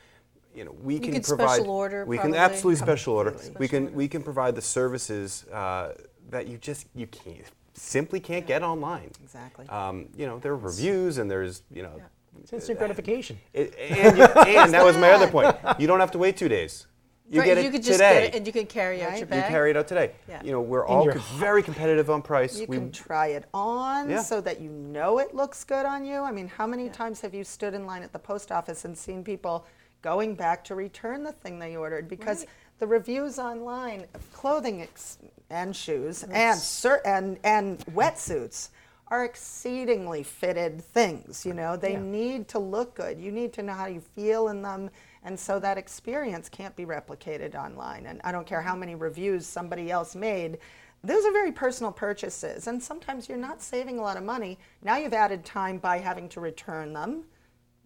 You 0.56 0.66
know, 0.66 0.76
we 0.82 0.98
can 1.00 1.22
provide. 1.22 1.56
special 1.58 1.70
order, 1.70 2.06
we 2.06 2.18
can 2.18 2.34
absolutely 2.34 2.78
special 2.78 3.14
order. 3.14 3.32
Completely. 3.32 3.60
We 3.60 3.68
can 3.68 3.84
order. 3.84 3.96
we 3.96 4.08
can 4.08 4.24
provide 4.24 4.56
the 4.56 4.62
services 4.64 5.46
uh, 5.54 5.94
that 6.32 6.48
you 6.48 6.58
just 6.58 6.88
you 6.96 7.06
can't 7.08 7.46
simply 7.80 8.20
can't 8.20 8.46
get 8.46 8.62
online. 8.64 9.12
Exactly. 9.24 9.68
Um, 9.70 10.08
you 10.16 10.26
know, 10.26 10.40
there 10.40 10.52
are 10.52 10.58
reviews 10.58 11.18
and 11.18 11.30
there's 11.30 11.64
you 11.72 11.82
know, 11.84 12.02
It's 12.42 12.54
instant 12.54 12.78
gratification. 12.80 13.40
it, 13.54 13.76
and 13.78 14.18
you, 14.18 14.24
and 14.60 14.74
that 14.74 14.84
was 14.84 14.98
my 14.98 15.12
other 15.12 15.28
point. 15.28 15.56
You 15.80 15.88
don't 15.88 16.00
have 16.00 16.12
to 16.12 16.18
wait 16.18 16.38
two 16.38 16.50
days. 16.50 16.86
You 17.32 17.42
Right, 17.42 17.46
get 17.46 17.58
it 17.60 17.64
you 17.66 17.70
could 17.70 17.84
just 17.84 18.00
today. 18.00 18.14
get 18.22 18.24
it 18.34 18.36
and 18.38 18.48
you 18.48 18.52
can 18.52 18.66
carry 18.66 19.04
out 19.04 19.10
Right. 19.12 19.20
your 19.20 19.28
you 19.38 19.44
carry 19.44 19.70
it 19.70 19.78
out 19.78 19.88
today. 19.88 20.14
Yeah. 20.28 20.42
You 20.44 20.52
know, 20.52 20.62
we're 20.62 20.84
all 20.86 21.04
your 21.04 21.14
co- 21.14 21.20
very 21.38 21.62
competitive 21.62 22.10
on 22.10 22.24
price. 22.24 22.60
You 22.60 22.66
we, 22.68 22.78
can 22.78 22.92
try 22.92 23.28
it 23.28 23.46
on 23.54 24.10
Yeah. 24.10 24.24
so 24.24 24.42
that 24.42 24.60
you 24.60 24.72
know 24.72 25.20
it 25.20 25.36
looks 25.36 25.64
good 25.64 25.86
on 25.86 26.04
you. 26.06 26.22
I 26.22 26.32
mean, 26.32 26.48
how 26.48 26.66
many 26.66 26.90
times 26.90 27.22
have 27.22 27.36
you 27.36 27.44
stood 27.44 27.76
in 27.76 27.86
line 27.86 28.02
at 28.02 28.12
the 28.14 28.18
post 28.20 28.52
office 28.52 28.84
and 28.86 28.98
seen 28.98 29.24
people 29.24 29.68
going 30.02 30.34
back 30.34 30.64
to 30.64 30.74
return 30.76 31.22
the 31.24 31.32
thing 31.34 31.60
they 31.60 31.76
ordered 31.76 32.08
because 32.10 32.40
Right. 32.40 32.50
the 32.80 32.88
reviews 32.88 33.38
online 33.38 34.08
of 34.16 34.34
clothing 34.34 34.82
ex- 34.82 35.20
and 35.50 35.76
shoes 35.76 36.24
and 36.24 36.58
cer- 36.60 37.02
and 37.06 37.40
and 37.44 37.80
wetsuits 37.88 38.70
are 39.08 39.26
exceedingly 39.26 40.22
fitted 40.22 40.84
things, 40.84 41.44
you 41.46 41.54
know. 41.54 41.76
They 41.76 41.94
Yeah. 41.94 42.02
need 42.02 42.48
to 42.50 42.60
look 42.60 42.94
good. 42.96 43.20
You 43.20 43.32
need 43.32 43.54
to 43.54 43.64
know 43.64 43.74
how 43.74 43.88
you 43.88 44.02
feel 44.02 44.50
in 44.50 44.62
them 44.62 44.92
and 45.24 45.38
so 45.40 45.60
that 45.60 45.78
experience 45.78 46.48
can't 46.48 46.76
be 46.76 46.86
replicated 46.86 47.56
online. 47.56 48.06
And 48.06 48.22
I 48.24 48.32
don't 48.32 48.46
care 48.48 48.62
how 48.62 48.76
many 48.76 48.96
reviews 48.96 49.46
somebody 49.48 49.90
else 49.92 50.16
made. 50.16 50.60
Those 51.04 51.26
are 51.26 51.32
very 51.32 51.52
personal 51.52 51.92
purchases, 51.92 52.68
and 52.68 52.82
sometimes 52.84 53.28
you're 53.30 53.38
not 53.38 53.62
saving 53.62 54.00
a 54.00 54.02
lot 54.02 54.18
of 54.18 54.24
money. 54.24 54.60
Now 54.82 54.98
you've 54.98 55.14
added 55.14 55.44
time 55.46 55.78
by 55.78 55.98
having 55.98 56.30
to 56.30 56.40
return 56.42 56.94
them, 56.94 57.24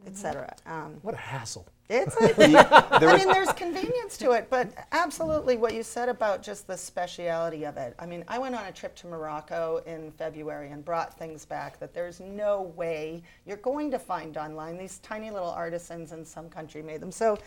etc. 0.05 0.55
Um, 0.65 0.97
What 1.03 1.13
a 1.13 1.17
hassle. 1.17 1.67
It's 1.89 2.15
a, 2.21 2.33
I 2.39 3.17
mean, 3.17 3.27
there's 3.27 3.51
convenience 3.53 4.17
to 4.17 4.31
it, 4.31 4.47
but 4.49 4.71
absolutely 4.91 5.57
what 5.57 5.73
you 5.73 5.83
said 5.83 6.09
about 6.09 6.41
just 6.41 6.65
the 6.65 6.77
speciality 6.77 7.65
of 7.65 7.77
it. 7.77 7.93
I 7.99 8.05
mean, 8.05 8.23
I 8.27 8.39
went 8.39 8.55
on 8.55 8.65
a 8.65 8.71
trip 8.71 8.95
to 8.97 9.07
Morocco 9.07 9.81
in 9.85 10.11
February 10.11 10.71
and 10.71 10.83
brought 10.83 11.17
things 11.17 11.45
back 11.45 11.79
that 11.79 11.93
there's 11.93 12.19
no 12.19 12.73
way 12.75 13.21
you're 13.45 13.57
going 13.57 13.91
to 13.91 13.99
find 13.99 14.37
online. 14.37 14.77
These 14.77 14.99
tiny 14.99 15.29
little 15.29 15.49
artisans 15.49 16.13
in 16.13 16.25
some 16.25 16.49
country 16.49 16.81
made 16.81 17.01
them. 17.01 17.11
So, 17.11 17.37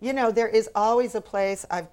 you 0.00 0.12
know, 0.12 0.30
there 0.30 0.48
is 0.48 0.68
always 0.74 1.14
a 1.14 1.20
place. 1.22 1.64
I 1.70 1.86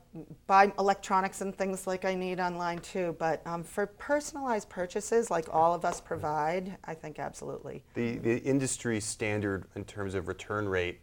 buy 0.46 0.74
electronics 0.78 1.40
and 1.40 1.56
things 1.56 1.88
like 1.88 2.04
I 2.04 2.16
need 2.16 2.42
online 2.42 2.80
too, 2.80 3.16
but 3.18 3.42
um, 3.48 3.64
for 3.64 3.88
personalized 3.88 4.68
purchases 4.68 5.32
like 5.32 5.46
all 5.50 5.74
of 5.74 5.86
us 5.86 6.02
provide, 6.02 6.76
I 6.84 6.94
think 6.96 7.20
absolutely. 7.20 7.86
the 7.94 8.18
the 8.18 8.40
industry 8.40 9.00
standard 9.00 9.64
in 9.76 9.86
terms 9.86 10.16
of 10.16 10.28
return 10.28 10.68
rate 10.68 11.00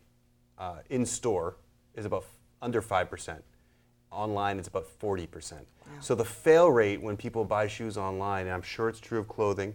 uh, 0.61 0.75
in 0.91 1.05
store 1.05 1.57
is 1.97 2.05
about 2.05 2.23
f- 2.23 2.37
under 2.63 2.81
five 2.83 3.11
percent. 3.11 3.43
Online, 4.13 4.59
it's 4.59 4.69
about 4.69 4.87
forty 4.87 5.27
percent. 5.27 5.67
So 6.01 6.15
the 6.15 6.25
fail 6.25 6.71
rate 6.71 7.01
when 7.03 7.17
people 7.17 7.45
buy 7.45 7.67
shoes 7.67 7.97
online, 7.97 8.47
and 8.47 8.55
I'm 8.55 8.63
sure 8.63 8.89
it's 8.89 9.01
true 9.01 9.19
of 9.19 9.29
clothing 9.29 9.75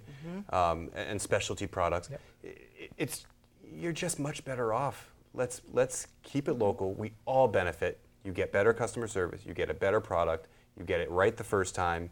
um, 0.51 0.89
a- 0.95 0.99
and 0.99 1.21
specialty 1.21 1.67
products, 1.67 2.09
i- 2.11 2.47
i- 2.47 2.89
it's 2.97 3.25
you're 3.73 3.91
just 3.93 4.19
much 4.19 4.45
better 4.45 4.73
off. 4.73 5.11
Let's 5.33 5.61
let's 5.73 6.07
keep 6.23 6.47
it 6.47 6.53
local. 6.53 6.93
We 6.93 7.11
all 7.25 7.47
benefit. 7.47 7.99
You 8.23 8.31
get 8.31 8.51
better 8.51 8.73
customer 8.73 9.07
service. 9.07 9.41
You 9.45 9.53
get 9.53 9.69
a 9.69 9.73
better 9.73 9.99
product. 10.01 10.47
You 10.77 10.85
get 10.85 10.99
it 10.99 11.09
right 11.09 11.35
the 11.35 11.43
first 11.43 11.73
time, 11.75 12.09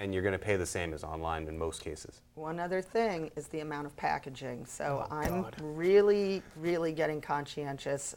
and 0.00 0.14
you're 0.14 0.22
going 0.22 0.32
to 0.32 0.38
pay 0.38 0.56
the 0.56 0.66
same 0.66 0.94
as 0.94 1.04
online 1.04 1.46
in 1.46 1.58
most 1.58 1.82
cases. 1.84 2.22
One 2.34 2.58
other 2.58 2.80
thing 2.80 3.30
is 3.36 3.48
the 3.48 3.60
amount 3.60 3.86
of 3.86 3.94
packaging. 3.96 4.64
So 4.66 5.06
Oh, 5.10 5.14
I'm 5.14 5.42
God. 5.42 5.56
really, 5.60 6.42
really 6.56 6.92
getting 6.92 7.20
conscientious. 7.20 8.16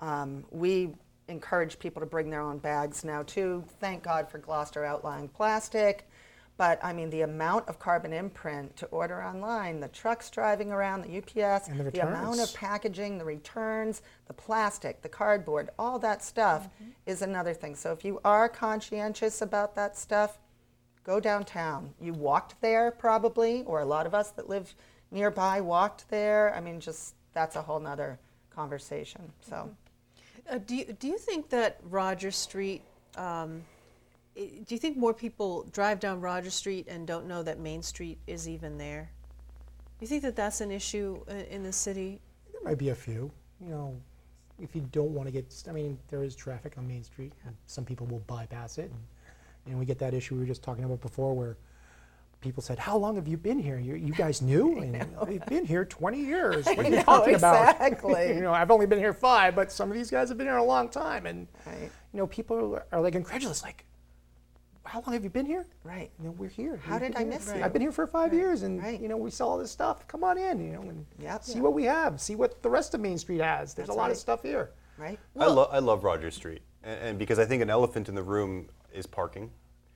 Um, 0.00 0.44
we 0.50 0.90
encourage 1.28 1.78
people 1.78 2.00
to 2.00 2.06
bring 2.06 2.28
their 2.28 2.42
own 2.42 2.58
bags 2.58 3.02
now 3.04 3.22
too. 3.22 3.64
Thank 3.80 4.02
God 4.02 4.28
for 4.30 4.38
Gloucester 4.38 4.84
outlying 4.84 5.28
plastic. 5.28 6.06
But 6.58 6.78
I 6.84 6.92
mean, 6.92 7.08
the 7.08 7.22
amount 7.22 7.66
of 7.66 7.78
carbon 7.78 8.12
imprint 8.12 8.76
to 8.76 8.86
order 8.86 9.24
online, 9.24 9.80
the 9.80 9.88
trucks 9.88 10.28
driving 10.28 10.70
around, 10.70 11.00
the 11.02 11.16
UPS, 11.16 11.68
And 11.68 11.80
the 11.80 12.00
amount 12.06 12.40
of 12.40 12.52
packaging, 12.52 13.16
the 13.16 13.24
returns, 13.24 14.02
the 14.26 14.34
plastic, 14.34 15.00
the 15.00 15.08
cardboard, 15.08 15.70
all 15.78 15.98
that 16.00 16.22
stuff 16.22 16.64
Mm-hmm. 16.82 16.90
is 17.06 17.22
another 17.22 17.54
thing. 17.54 17.74
So 17.74 17.90
if 17.92 18.04
you 18.04 18.20
are 18.22 18.50
conscientious 18.50 19.40
about 19.40 19.74
that 19.76 19.96
stuff, 19.96 20.38
go 21.04 21.20
downtown. 21.20 21.92
You 22.00 22.12
walked 22.12 22.60
there 22.60 22.90
probably, 22.90 23.62
or 23.64 23.80
a 23.80 23.84
lot 23.84 24.06
of 24.06 24.14
us 24.14 24.30
that 24.32 24.48
live 24.48 24.74
nearby 25.10 25.60
walked 25.60 26.08
there. 26.08 26.54
I 26.54 26.60
mean, 26.60 26.80
just 26.80 27.14
that's 27.32 27.56
a 27.56 27.62
whole 27.62 27.80
nother 27.80 28.18
conversation. 28.50 29.32
So. 29.40 29.70
Uh, 30.50 30.58
do, 30.58 30.74
you, 30.74 30.84
do 30.98 31.06
you 31.06 31.18
think 31.18 31.48
that 31.50 31.78
Rogers 31.88 32.36
Street, 32.36 32.82
um, 33.16 33.62
do 34.34 34.66
you 34.68 34.78
think 34.78 34.96
more 34.96 35.14
people 35.14 35.64
drive 35.72 36.00
down 36.00 36.20
Rogers 36.20 36.54
Street 36.54 36.86
and 36.88 37.06
don't 37.06 37.26
know 37.26 37.42
that 37.42 37.60
Main 37.60 37.82
Street 37.82 38.18
is 38.26 38.48
even 38.48 38.76
there? 38.76 39.10
Do 39.98 40.04
you 40.04 40.08
think 40.08 40.22
that 40.22 40.34
that's 40.34 40.60
an 40.60 40.72
issue 40.72 41.22
in, 41.28 41.36
in 41.36 41.62
the 41.62 41.72
city? 41.72 42.20
There 42.52 42.62
might 42.64 42.78
be 42.78 42.88
a 42.88 42.94
few. 42.94 43.30
You 43.60 43.68
know, 43.68 43.96
if 44.60 44.74
you 44.74 44.80
don't 44.90 45.14
want 45.14 45.28
to 45.28 45.32
get, 45.32 45.62
I 45.68 45.72
mean, 45.72 45.96
there 46.08 46.24
is 46.24 46.34
traffic 46.34 46.76
on 46.76 46.88
Main 46.88 47.04
Street, 47.04 47.32
and 47.46 47.54
some 47.66 47.84
people 47.84 48.06
will 48.08 48.22
bypass 48.26 48.78
it. 48.78 48.90
And, 48.90 49.00
and 49.66 49.78
we 49.78 49.84
get 49.84 49.98
that 50.00 50.14
issue 50.14 50.34
we 50.34 50.40
were 50.40 50.46
just 50.46 50.62
talking 50.62 50.84
about 50.84 51.00
before, 51.00 51.34
where 51.34 51.56
people 52.40 52.62
said, 52.62 52.78
"How 52.78 52.96
long 52.96 53.14
have 53.16 53.28
you 53.28 53.36
been 53.36 53.58
here? 53.58 53.78
You, 53.78 53.94
you 53.94 54.12
guys 54.12 54.42
new?" 54.42 54.78
And 54.82 54.96
I've 55.20 55.46
been 55.46 55.64
here 55.64 55.84
20 55.84 56.18
years. 56.18 56.66
What 56.66 56.78
are 56.78 56.82
you 56.84 56.90
know, 56.96 57.02
talking 57.02 57.34
about? 57.34 57.70
exactly. 57.76 58.28
you 58.34 58.40
know, 58.40 58.52
I've 58.52 58.70
only 58.70 58.86
been 58.86 58.98
here 58.98 59.12
five, 59.12 59.54
but 59.54 59.70
some 59.70 59.90
of 59.90 59.96
these 59.96 60.10
guys 60.10 60.28
have 60.28 60.38
been 60.38 60.46
here 60.46 60.56
a 60.56 60.64
long 60.64 60.88
time, 60.88 61.26
and 61.26 61.46
Right. 61.66 61.90
you 62.12 62.18
know, 62.18 62.26
people 62.26 62.74
are, 62.74 62.86
are 62.92 63.00
like 63.00 63.14
incredulous, 63.14 63.62
like, 63.62 63.84
"How 64.84 65.00
long 65.06 65.12
have 65.14 65.22
you 65.22 65.30
been 65.30 65.46
here?" 65.46 65.66
Right. 65.84 66.10
You 66.18 66.24
know, 66.26 66.30
we're 66.32 66.48
here. 66.48 66.80
How 66.84 66.94
We've 66.94 67.02
did 67.02 67.12
been 67.12 67.16
I 67.16 67.20
here. 67.24 67.32
miss 67.38 67.52
you? 67.54 67.62
I've 67.62 67.72
been 67.72 67.82
here 67.82 67.92
for 67.92 68.06
five 68.08 68.34
years, 68.34 68.62
and 68.64 68.82
Right. 68.82 69.00
you 69.00 69.06
know, 69.08 69.16
we 69.16 69.30
sell 69.30 69.48
all 69.50 69.58
this 69.58 69.70
stuff. 69.70 70.06
Come 70.08 70.24
on 70.24 70.36
in, 70.38 70.60
you 70.60 70.72
know, 70.72 70.82
and 70.82 71.06
Yep. 71.20 71.44
see 71.44 71.54
Yeah. 71.54 71.60
what 71.60 71.74
we 71.74 71.84
have. 71.84 72.20
See 72.20 72.34
what 72.34 72.60
the 72.62 72.70
rest 72.70 72.92
of 72.94 73.00
Main 73.00 73.18
Street 73.18 73.40
has. 73.40 73.74
There's 73.74 73.86
That's 73.86 73.94
a 73.96 73.98
lot 73.98 74.04
right. 74.06 74.12
of 74.12 74.18
stuff 74.18 74.42
here. 74.42 74.72
Right? 74.98 75.18
I, 75.38 75.46
lo- 75.46 75.68
I 75.72 75.78
love 75.78 76.04
Rogers 76.04 76.34
Street, 76.34 76.62
and, 76.82 77.00
and 77.00 77.18
because 77.18 77.38
I 77.38 77.44
think 77.46 77.62
an 77.62 77.70
elephant 77.70 78.08
in 78.08 78.14
the 78.14 78.22
room 78.22 78.68
is 78.94 79.06
parking. 79.06 79.50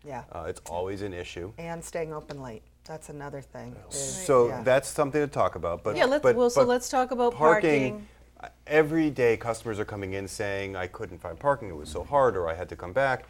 Yeah. 0.05 0.25
Uh, 0.33 0.45
it's 0.49 0.61
always 0.71 1.03
an 1.03 1.13
issue. 1.13 1.53
And 1.59 1.85
staying 1.85 2.13
open 2.13 2.41
late. 2.41 2.63
That's 2.85 3.09
another 3.09 3.41
thing. 3.41 3.75
is- 3.91 3.97
So 4.27 4.49
yeah. 4.49 4.63
that's 4.63 4.89
something 4.89 5.21
to 5.21 5.27
talk 5.27 5.57
about. 5.57 5.83
But 5.83 5.97
Yeah, 5.97 6.05
let's- 6.05 6.23
but, 6.23 6.37
well, 6.37 6.51
so 6.51 6.61
but 6.63 6.69
let's 6.69 6.89
talk 6.89 7.11
about 7.11 7.35
parking. 7.35 8.07
uh, 8.41 8.49
Every 8.67 9.11
day, 9.11 9.37
customers 9.37 9.81
are 9.81 9.85
coming 9.85 10.13
in 10.13 10.29
saying, 10.29 10.77
"I 10.77 10.87
couldn't 10.87 11.19
find 11.19 11.39
parking; 11.39 11.69
it 11.69 11.77
was 11.77 11.89
so 11.89 12.05
hard, 12.05 12.37
or 12.37 12.49
I 12.49 12.55
had 12.55 12.69
to 12.69 12.77
come 12.77 12.93
back." 12.93 13.25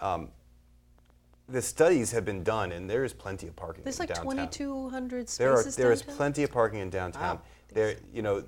Um, 0.00 0.30
the 1.48 1.60
studies 1.60 2.12
have 2.12 2.24
been 2.24 2.42
done, 2.42 2.72
and 2.72 2.88
there 2.88 3.04
is 3.04 3.12
plenty 3.12 3.46
of 3.48 3.56
parking. 3.56 3.84
There's 3.84 3.98
in 3.98 4.06
like 4.06 4.14
downtown. 4.14 4.48
2,200 4.50 5.28
spaces 5.28 5.36
There 5.38 5.52
are 5.52 5.62
there 5.64 5.92
is 5.92 6.00
downtown? 6.00 6.16
plenty 6.16 6.42
of 6.44 6.52
parking 6.52 6.78
in 6.80 6.88
downtown. 6.90 7.36
Wow. 7.36 7.42
There, 7.74 7.96
you 8.12 8.22
know, 8.22 8.44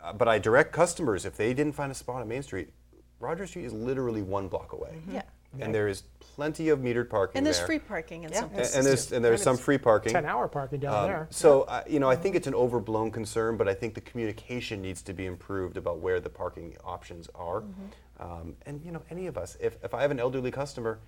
uh, 0.00 0.12
but 0.14 0.28
I 0.28 0.38
direct 0.38 0.72
customers 0.72 1.24
if 1.26 1.36
they 1.36 1.52
didn't 1.52 1.74
find 1.74 1.90
a 1.92 1.94
spot 1.94 2.22
on 2.22 2.28
Main 2.28 2.42
Street. 2.42 2.72
Rogers 3.20 3.50
Street 3.50 3.64
is 3.64 3.72
literally 3.72 4.22
one 4.22 4.48
block 4.48 4.72
away. 4.72 5.02
Yeah. 5.10 5.22
And 5.64 5.74
there 5.74 5.88
is 5.88 6.02
plenty 6.20 6.68
of 6.68 6.78
metered 6.78 7.10
parking 7.10 7.38
And 7.38 7.46
there's 7.46 7.58
there. 7.58 7.66
free 7.66 7.78
parking 7.78 8.24
in 8.24 8.30
Yeah. 8.30 8.40
some 8.40 8.44
And- 8.50 8.52
And, 8.52 8.58
places. 8.58 8.76
and 8.76 8.86
there's 8.86 9.12
and 9.12 9.24
there's 9.24 9.40
And 9.40 9.44
some 9.44 9.56
free 9.56 9.78
parking. 9.78 10.12
10 10.12 10.24
hour 10.24 10.46
parking 10.48 10.80
down 10.80 10.94
Um, 10.94 11.06
there. 11.06 11.26
So 11.30 11.64
I 11.64 11.84
you 11.86 11.98
know, 12.00 12.08
I 12.08 12.16
think 12.16 12.36
it's 12.36 12.46
an 12.46 12.54
overblown 12.54 13.10
concern, 13.10 13.56
but 13.56 13.68
I 13.68 13.74
think 13.74 13.94
the 13.94 14.00
communication 14.00 14.80
needs 14.80 15.02
to 15.02 15.12
be 15.12 15.26
improved 15.26 15.76
about 15.76 15.98
where 15.98 16.20
the 16.20 16.30
parking 16.30 16.76
options 16.84 17.28
are. 17.34 17.62
Mm-hmm. 17.62 18.22
Um, 18.22 18.56
and 18.66 18.80
you 18.84 18.92
know, 18.92 19.02
any 19.10 19.26
of 19.26 19.36
us, 19.36 19.56
if, 19.60 19.76
if 19.82 19.94
I 19.94 20.02
have 20.02 20.10
an 20.10 20.20
elderly 20.20 20.50
customer, 20.50 20.98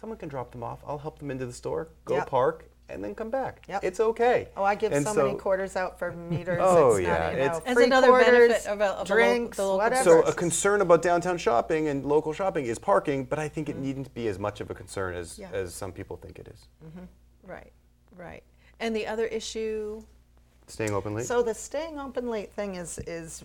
someone 0.00 0.18
can 0.18 0.28
drop 0.28 0.50
them 0.52 0.62
off. 0.62 0.80
I'll 0.86 0.98
help 0.98 1.18
them 1.18 1.30
into 1.30 1.46
the 1.46 1.52
store, 1.52 1.88
go 2.04 2.16
Yep. 2.16 2.26
park, 2.28 2.64
and 2.92 3.02
then 3.02 3.14
come 3.14 3.30
back. 3.30 3.62
Yep. 3.68 3.84
It's 3.84 4.00
okay. 4.00 4.48
Oh, 4.56 4.62
I 4.64 4.74
give 4.74 4.92
And 4.92 5.06
so, 5.06 5.14
many 5.26 5.38
quarters 5.38 5.76
out 5.76 5.98
for 5.98 6.12
meters. 6.12 6.58
Oh, 6.60 6.96
it's 6.96 7.06
yeah, 7.06 7.18
Not, 7.18 7.32
you 7.34 7.38
it's- 7.40 7.60
As 7.66 7.74
free 7.74 7.84
another 7.84 8.08
quarters, 8.08 8.26
benefit 8.48 8.66
of 8.66 8.80
a- 8.80 8.84
of 9.00 9.06
drinks, 9.06 9.56
the 9.56 9.62
local 9.64 9.78
whatever. 9.78 10.04
So 10.04 10.22
a 10.22 10.32
concern 10.32 10.80
about 10.80 11.02
downtown 11.02 11.38
shopping 11.38 11.88
and 11.88 12.04
local 12.04 12.32
shopping 12.32 12.66
is 12.66 12.78
parking, 12.78 13.24
but 13.24 13.38
I 13.38 13.48
think 13.48 13.68
Mm-hmm. 13.68 13.78
it 13.78 13.82
needn't 13.82 14.14
be 14.14 14.28
as 14.28 14.38
much 14.38 14.60
of 14.60 14.70
a 14.70 14.74
concern 14.74 15.14
as, 15.14 15.38
Yeah. 15.38 15.48
as 15.52 15.74
some 15.74 15.92
people 15.92 16.16
think 16.16 16.38
it 16.38 16.48
is. 16.48 16.66
Right, 17.44 17.72
right. 18.16 18.42
And 18.80 18.94
the 18.94 19.06
other 19.06 19.26
issue, 19.26 20.02
Staying 20.66 20.92
open 20.94 21.14
late. 21.14 21.26
So 21.26 21.42
the 21.42 21.52
staying 21.52 21.98
open 21.98 22.30
late 22.30 22.52
thing 22.52 22.76
is 22.76 22.98
is 23.00 23.42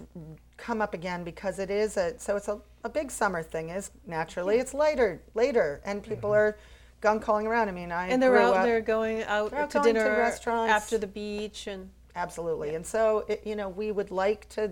come 0.57 0.79
up 0.79 0.93
again 0.93 1.23
because 1.23 1.57
it 1.57 1.71
is 1.71 1.97
a 1.97 2.17
so 2.19 2.35
it's 2.35 2.47
a, 2.47 2.59
a 2.83 2.89
big 2.89 3.09
summer 3.09 3.41
thing 3.41 3.69
is 3.69 3.89
naturally 4.05 4.57
it's 4.59 4.75
later 4.75 5.19
later 5.33 5.81
and 5.85 6.03
people 6.03 6.31
are 6.31 6.55
gun 7.01 7.19
calling 7.19 7.47
around. 7.47 7.69
I 7.69 7.71
mean 7.71 7.91
I 7.91 8.07
and 8.07 8.21
they're 8.21 8.31
grew 8.31 8.39
out 8.39 8.57
up- 8.57 8.65
there 8.65 8.81
going 8.81 9.23
out 9.23 9.53
out 9.53 9.69
to 9.71 9.79
going 9.79 9.95
to 9.95 9.99
dinner 10.01 10.17
restaurants. 10.17 10.71
after 10.71 10.97
the 10.97 11.07
beach 11.07 11.67
and 11.67 11.89
Absolutely. 12.15 12.75
And 12.75 12.85
so, 12.85 13.25
it, 13.27 13.41
you 13.45 13.55
know, 13.55 13.69
we 13.69 13.91
would 13.91 14.09
like 14.09 14.47
to, 14.49 14.71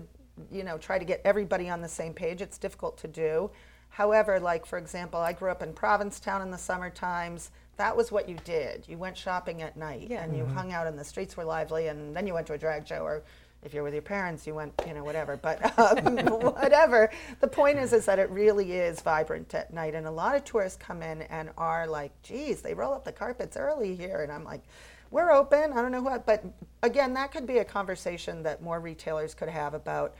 you 0.50 0.64
know, 0.64 0.78
try 0.78 0.98
to 0.98 1.04
get 1.04 1.20
everybody 1.24 1.68
on 1.68 1.80
the 1.82 1.88
same 1.88 2.14
page. 2.14 2.40
It's 2.40 2.58
difficult 2.58 2.96
to 2.98 3.08
do. 3.08 3.50
However, 3.90 4.40
like, 4.40 4.66
for 4.66 4.78
example, 4.78 5.20
I 5.20 5.32
grew 5.32 5.50
up 5.50 5.62
in 5.62 5.72
Provincetown 5.72 6.42
in 6.42 6.50
the 6.50 6.58
summer 6.58 6.90
times. 6.90 7.50
That 7.76 7.96
was 7.96 8.10
what 8.10 8.28
you 8.28 8.36
did. 8.44 8.84
You 8.88 8.98
went 8.98 9.16
shopping 9.16 9.62
at 9.62 9.76
night 9.76 10.08
Yeah. 10.08 10.22
and 10.22 10.36
you 10.36 10.44
mm-hmm. 10.44 10.54
hung 10.54 10.72
out 10.72 10.86
and 10.86 10.98
the 10.98 11.04
streets 11.04 11.36
were 11.36 11.44
lively 11.44 11.88
and 11.88 12.16
then 12.16 12.26
you 12.26 12.34
went 12.34 12.46
to 12.46 12.54
a 12.54 12.58
drag 12.58 12.86
show 12.86 13.02
or 13.02 13.22
if 13.64 13.72
you're 13.74 13.82
with 13.82 13.94
your 13.94 14.02
parents, 14.02 14.46
you 14.46 14.54
went, 14.54 14.72
you 14.86 14.94
know, 14.94 15.02
whatever. 15.02 15.36
But 15.36 15.76
um, 15.78 16.16
whatever. 16.42 17.10
The 17.40 17.48
point 17.48 17.78
is, 17.78 17.92
is 17.92 18.04
that 18.06 18.18
it 18.18 18.28
really 18.30 18.72
is 18.72 19.00
vibrant 19.00 19.54
at 19.54 19.72
night. 19.72 19.94
And 19.94 20.06
a 20.06 20.10
lot 20.10 20.36
of 20.36 20.44
tourists 20.44 20.78
come 20.80 21.02
in 21.02 21.22
and 21.22 21.50
are 21.56 21.86
like, 21.86 22.12
geez, 22.22 22.60
they 22.62 22.74
roll 22.74 22.92
up 22.92 23.04
the 23.04 23.12
carpets 23.12 23.56
early 23.56 23.96
here. 23.96 24.20
And 24.22 24.30
I'm 24.30 24.44
like, 24.44 24.62
we're 25.10 25.30
open. 25.32 25.72
I 25.72 25.76
don't 25.82 25.92
know 25.92 26.02
what, 26.02 26.26
but 26.26 26.44
again, 26.82 27.14
that 27.14 27.30
could 27.30 27.46
be 27.46 27.58
a 27.58 27.64
conversation 27.64 28.42
that 28.42 28.62
more 28.62 28.80
retailers 28.80 29.32
could 29.32 29.48
have 29.48 29.72
about, 29.72 30.16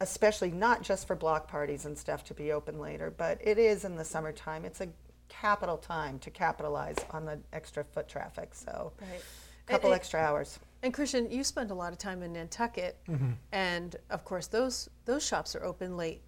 especially 0.00 0.50
not 0.50 0.82
just 0.82 1.06
for 1.06 1.16
block 1.16 1.48
parties 1.48 1.86
and 1.86 1.96
stuff 1.96 2.24
to 2.24 2.34
be 2.34 2.52
open 2.52 2.78
later, 2.78 3.10
but 3.16 3.38
it 3.42 3.58
is 3.58 3.84
in 3.84 3.96
the 3.96 4.04
summertime. 4.04 4.64
It's 4.66 4.80
a 4.82 4.88
capital 5.30 5.78
time 5.78 6.18
to 6.20 6.30
capitalize 6.30 6.96
on 7.10 7.24
the 7.24 7.38
extra 7.52 7.84
foot 7.84 8.06
traffic. 8.08 8.50
So, 8.54 8.92
Right. 9.00 9.22
a 9.66 9.70
couple 9.70 9.92
And- 9.92 9.98
extra 9.98 10.20
hours. 10.20 10.58
And 10.82 10.94
Christian, 10.94 11.30
you 11.30 11.42
spend 11.42 11.70
a 11.70 11.74
lot 11.74 11.92
of 11.92 11.98
time 11.98 12.22
in 12.22 12.32
Nantucket, 12.32 12.96
Mm-hmm. 13.08 13.30
and 13.52 13.96
of 14.10 14.24
course 14.24 14.46
those 14.46 14.88
those 15.06 15.26
shops 15.26 15.56
are 15.56 15.64
open 15.64 15.96
late. 15.96 16.22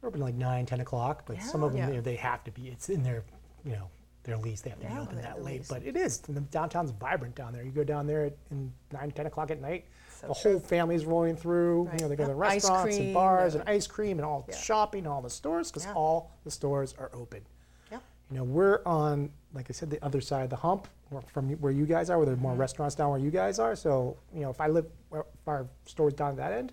They're 0.00 0.08
open 0.08 0.20
like 0.20 0.34
9, 0.34 0.64
10 0.66 0.80
o'clock, 0.80 1.24
but 1.26 1.42
some 1.42 1.62
of 1.62 1.72
them, 1.72 1.80
Yeah. 1.80 1.88
you 1.88 1.94
know, 1.96 2.00
they 2.00 2.16
have 2.16 2.42
to 2.44 2.50
be. 2.50 2.68
It's 2.68 2.88
in 2.88 3.02
their, 3.02 3.22
you 3.64 3.72
know, 3.72 3.88
their 4.22 4.36
lease. 4.38 4.60
They 4.62 4.70
have 4.70 4.78
to 4.80 4.86
Yeah, 4.86 4.94
be 4.94 5.00
open 5.00 5.16
that 5.20 5.42
late. 5.42 5.58
lease. 5.60 5.68
But 5.68 5.82
it 5.84 5.96
is. 5.96 6.18
The 6.20 6.40
downtown's 6.40 6.90
vibrant 6.92 7.34
down 7.34 7.52
there. 7.52 7.62
You 7.62 7.70
go 7.70 7.84
down 7.84 8.06
there 8.06 8.24
at 8.26 8.36
in 8.50 8.72
9, 8.92 9.10
10 9.10 9.26
o'clock 9.26 9.50
at 9.50 9.60
night, 9.60 9.86
So 10.20 10.28
the 10.28 10.34
true. 10.34 10.50
whole 10.52 10.60
family's 10.60 11.04
rolling 11.04 11.36
through. 11.36 11.84
Right. 11.84 11.94
You 11.98 12.04
know, 12.04 12.08
they 12.08 12.16
go 12.16 12.24
to 12.24 12.28
the 12.30 12.34
restaurants 12.34 12.96
cream, 12.96 13.06
and 13.06 13.14
bars 13.14 13.52
the- 13.54 13.60
and 13.60 13.68
ice 13.68 13.86
cream 13.86 14.18
and 14.18 14.24
all 14.24 14.46
Yeah. 14.48 14.56
shopping, 14.56 15.06
all 15.06 15.20
the 15.20 15.28
stores, 15.30 15.70
because 15.70 15.84
Yeah. 15.84 15.92
all 15.94 16.30
the 16.44 16.50
stores 16.50 16.94
are 16.98 17.10
open. 17.12 17.44
Yep. 17.90 18.02
You 18.30 18.36
know, 18.38 18.44
we're 18.44 18.80
on, 18.86 19.30
like 19.54 19.66
I 19.68 19.72
said, 19.72 19.90
the 19.90 20.02
other 20.04 20.20
side 20.20 20.44
of 20.44 20.50
the 20.50 20.56
hump 20.56 20.86
from 21.26 21.50
where 21.56 21.72
you 21.72 21.84
guys 21.86 22.08
are, 22.10 22.18
where 22.18 22.26
there 22.26 22.34
are 22.34 22.38
more 22.38 22.52
Mm-hmm. 22.52 22.60
restaurants 22.60 22.94
down 22.94 23.10
where 23.10 23.18
you 23.18 23.30
guys 23.30 23.58
are. 23.58 23.74
So, 23.74 24.16
you 24.34 24.40
know, 24.42 24.50
if 24.50 24.60
I 24.60 24.68
live, 24.68 24.86
if 25.12 25.24
our 25.46 25.66
store's 25.86 26.14
down 26.14 26.30
at 26.30 26.36
that 26.36 26.52
end, 26.52 26.72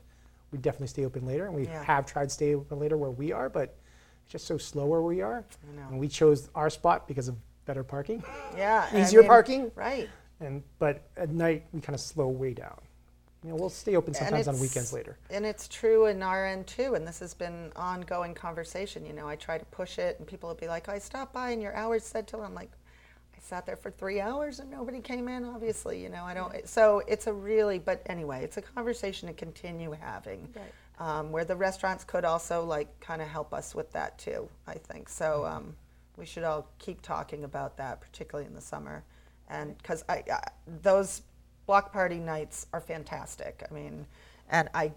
we 0.52 0.60
definitely 0.60 0.88
stay 0.88 1.06
open 1.06 1.26
later. 1.26 1.48
And 1.48 1.56
we 1.56 1.66
Yeah. 1.66 1.84
have 1.84 2.06
tried 2.06 2.26
to 2.26 2.30
stay 2.30 2.54
open 2.56 2.80
later 2.80 2.98
where 2.98 3.10
we 3.10 3.32
are, 3.32 3.50
but 3.50 3.76
it's 4.24 4.32
just 4.32 4.46
so 4.46 4.58
slow 4.58 4.86
where 4.86 5.02
we 5.02 5.22
are. 5.22 5.44
I 5.72 5.76
know. 5.76 5.88
And 5.90 6.00
we 6.00 6.08
chose 6.08 6.50
our 6.54 6.70
spot 6.70 7.08
because 7.08 7.28
of 7.28 7.36
better 7.66 7.84
parking. 7.84 8.24
Yeah. 8.56 8.88
I 8.92 9.02
Easier 9.02 9.22
mean, 9.22 9.28
parking. 9.30 9.72
Right. 9.76 10.08
And 10.40 10.62
but 10.78 11.02
at 11.18 11.30
night 11.32 11.66
we 11.74 11.82
kind 11.82 11.96
of 11.96 12.00
slow 12.02 12.28
way 12.28 12.54
down. 12.54 12.80
You 13.44 13.52
know, 13.52 13.56
we'll 13.56 13.70
stay 13.70 13.96
open 13.96 14.14
sometimes 14.14 14.48
on 14.48 14.60
weekends 14.60 14.92
later. 14.92 15.18
And 15.30 15.46
it's 15.46 15.68
true 15.68 16.08
in 16.08 16.24
our 16.24 16.46
end 16.46 16.66
too, 16.68 16.96
and 16.96 17.08
this 17.08 17.20
has 17.20 17.34
been 17.34 17.72
ongoing 17.76 18.34
conversation. 18.34 19.06
You 19.06 19.14
know, 19.14 19.28
I 19.28 19.36
try 19.36 19.58
to 19.58 19.66
push 19.66 20.00
it, 20.00 20.18
and 20.18 20.28
people 20.28 20.50
will 20.50 20.56
be 20.56 20.68
like, 20.68 20.90
"I 20.90 20.98
stopped 21.00 21.34
by, 21.34 21.52
and 21.52 21.62
your 21.62 21.76
hours 21.76 22.04
said 22.04 22.28
till." 22.28 22.42
I'm 22.42 22.56
like, 22.56 22.72
"I 23.36 23.40
sat 23.40 23.66
there 23.66 23.76
for 23.76 23.92
three 23.92 24.20
hours, 24.20 24.60
and 24.60 24.72
nobody 24.72 25.00
came 25.02 25.28
in." 25.28 25.46
Obviously, 25.46 26.02
you 26.02 26.10
know, 26.10 26.24
I 26.24 26.34
don't. 26.34 26.68
So 26.68 27.04
it's 27.08 27.28
a 27.28 27.34
really, 27.34 27.78
but 27.78 28.02
anyway, 28.08 28.44
it's 28.44 28.58
a 28.58 28.62
conversation 28.62 29.28
to 29.28 29.34
continue 29.34 29.92
having, 29.92 30.50
Right. 30.56 30.74
um, 31.00 31.32
where 31.32 31.46
the 31.46 31.56
restaurants 31.56 32.04
could 32.04 32.26
also 32.26 32.64
like 32.66 33.00
kind 33.00 33.22
of 33.22 33.28
help 33.28 33.54
us 33.54 33.76
with 33.76 33.92
that 33.92 34.18
too. 34.18 34.50
I 34.66 34.74
think 34.76 35.10
so. 35.10 35.46
Um, 35.46 35.76
we 36.18 36.26
should 36.26 36.44
all 36.44 36.68
keep 36.80 37.04
talking 37.04 37.44
about 37.44 37.78
that, 37.78 38.02
particularly 38.02 38.48
in 38.48 38.56
the 38.56 38.62
summer, 38.62 39.04
and 39.48 39.78
because 39.78 40.04
I, 40.10 40.24
I 40.32 40.50
those 40.82 41.22
block 41.68 41.92
party 41.94 42.18
nights 42.18 42.66
are 42.74 42.82
fantastic. 42.82 43.62
I 43.70 43.74
mean, 43.74 44.08
and 44.50 44.70
I, 44.74 44.94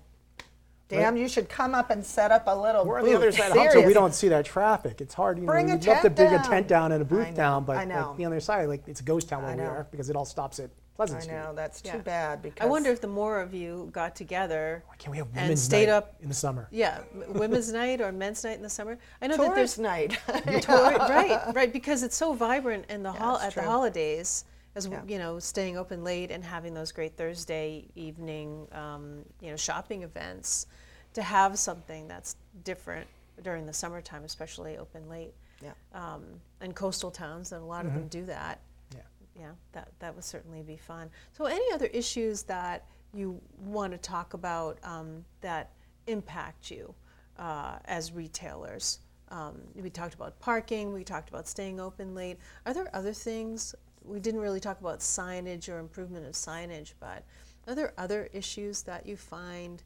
damn, 0.88 1.16
you 1.16 1.28
should 1.28 1.48
come 1.48 1.74
up 1.74 1.90
and 1.90 2.04
set 2.06 2.30
up 2.30 2.44
a 2.46 2.56
little. 2.56 2.86
We're 2.86 3.00
on 3.00 3.04
the 3.04 3.14
other 3.14 3.32
side 3.32 3.48
of 3.48 3.54
the 3.54 3.60
hump, 3.60 3.72
so 3.72 3.86
we 3.86 3.92
don't 3.92 4.14
see 4.14 4.28
that 4.28 4.46
traffic. 4.46 5.00
It's 5.00 5.12
hard. 5.12 5.38
You 5.38 5.44
Bring 5.46 5.66
know, 5.66 5.74
a 5.74 5.76
we'd 5.76 5.86
love 5.86 5.96
to 5.98 6.02
tent 6.04 6.16
bring 6.16 6.32
a 6.32 6.42
tent 6.42 6.68
down 6.68 6.92
and 6.92 7.02
a 7.02 7.04
booth 7.04 7.28
know, 7.30 7.34
down, 7.36 7.64
but 7.64 7.76
I 7.76 7.84
know. 7.84 8.08
like 8.08 8.16
the 8.16 8.24
other 8.24 8.40
side, 8.40 8.68
like 8.68 8.84
it's 8.86 9.00
a 9.00 9.04
ghost 9.04 9.28
town 9.28 9.42
where 9.42 9.54
we 9.56 9.62
are 9.62 9.86
because 9.90 10.08
it 10.08 10.16
all 10.16 10.24
stops 10.24 10.58
at 10.60 10.70
Pleasant 10.94 11.18
I 11.18 11.22
Street. 11.22 11.34
know 11.34 11.52
that's 11.54 11.80
too 11.80 11.88
Yeah. 11.88 11.98
bad 11.98 12.42
because 12.42 12.64
I 12.64 12.68
wonder 12.68 12.90
if 12.90 13.00
the 13.00 13.06
more 13.08 13.40
of 13.40 13.54
you 13.54 13.88
got 13.90 14.14
together 14.14 14.82
Why 14.86 14.96
can't 14.96 15.10
we 15.10 15.16
have 15.16 15.28
and 15.28 15.36
women's 15.36 15.62
stayed 15.62 15.86
night 15.86 15.92
up, 15.92 16.14
in 16.22 16.28
the 16.28 16.34
summer? 16.34 16.68
yeah, 16.70 17.00
women's 17.28 17.72
night 17.82 18.00
or 18.02 18.12
men's 18.12 18.44
night 18.44 18.58
in 18.58 18.62
the 18.62 18.68
summer. 18.68 18.98
I 19.22 19.26
know 19.26 19.38
that 19.38 19.54
there's 19.54 19.78
night. 19.78 20.18
Tor- 20.60 20.96
right, 20.98 21.40
right, 21.54 21.72
because 21.72 22.02
it's 22.02 22.16
so 22.16 22.34
vibrant 22.34 22.84
in 22.90 23.02
the 23.02 23.10
hol- 23.12 23.36
it's 23.36 23.44
at 23.46 23.54
the 23.54 23.62
holidays, 23.62 24.44
as 24.74 24.86
Yeah. 24.86 25.02
you 25.06 25.18
know, 25.18 25.38
staying 25.38 25.76
open 25.76 26.04
late 26.04 26.30
and 26.30 26.44
having 26.44 26.74
those 26.74 26.92
great 26.92 27.16
Thursday 27.16 27.88
evening, 27.94 28.68
um, 28.72 29.24
you 29.40 29.50
know, 29.50 29.56
shopping 29.56 30.02
events. 30.02 30.66
To 31.14 31.22
have 31.22 31.58
something 31.58 32.06
that's 32.06 32.36
different 32.62 33.08
during 33.42 33.66
the 33.66 33.72
summertime, 33.72 34.22
especially 34.22 34.78
open 34.78 35.08
late, 35.08 35.34
yeah. 35.60 35.72
um, 35.92 36.22
and 36.60 36.72
coastal 36.76 37.10
towns, 37.10 37.50
and 37.50 37.60
a 37.60 37.66
lot 37.66 37.84
of 37.84 37.92
them 37.92 38.06
do 38.06 38.24
that. 38.26 38.60
Yeah. 38.94 39.00
Yeah, 39.34 39.50
that 39.72 39.88
that 39.98 40.14
would 40.14 40.22
certainly 40.24 40.62
be 40.62 40.76
fun. 40.76 41.10
So, 41.32 41.46
any 41.46 41.72
other 41.72 41.86
issues 41.86 42.44
that 42.44 42.86
you 43.12 43.40
want 43.58 43.92
to 43.92 43.98
talk 43.98 44.34
about 44.34 44.78
um, 44.84 45.24
that 45.40 45.72
impact 46.06 46.70
you 46.70 46.94
uh, 47.38 47.78
as 47.86 48.12
retailers? 48.12 49.00
Um, 49.30 49.60
we 49.74 49.90
talked 49.90 50.14
about 50.14 50.38
parking. 50.38 50.92
We 50.92 51.02
talked 51.02 51.28
about 51.28 51.48
staying 51.48 51.80
open 51.80 52.14
late. 52.14 52.38
Are 52.66 52.74
there 52.74 52.88
other 52.94 53.12
things? 53.12 53.74
We 54.04 54.20
didn't 54.20 54.40
really 54.40 54.60
talk 54.60 54.80
about 54.80 55.00
signage 55.00 55.68
or 55.68 55.78
improvement 55.78 56.26
of 56.26 56.32
signage, 56.32 56.94
but 57.00 57.24
are 57.66 57.74
there 57.74 57.92
other 57.98 58.28
issues 58.32 58.82
that 58.82 59.06
you 59.06 59.16
find 59.16 59.82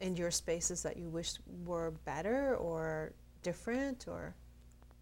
in 0.00 0.16
your 0.16 0.30
spaces 0.30 0.82
that 0.82 0.96
you 0.96 1.08
wish 1.08 1.34
were 1.64 1.92
better 2.04 2.56
or 2.56 3.12
different 3.42 4.06
or? 4.08 4.34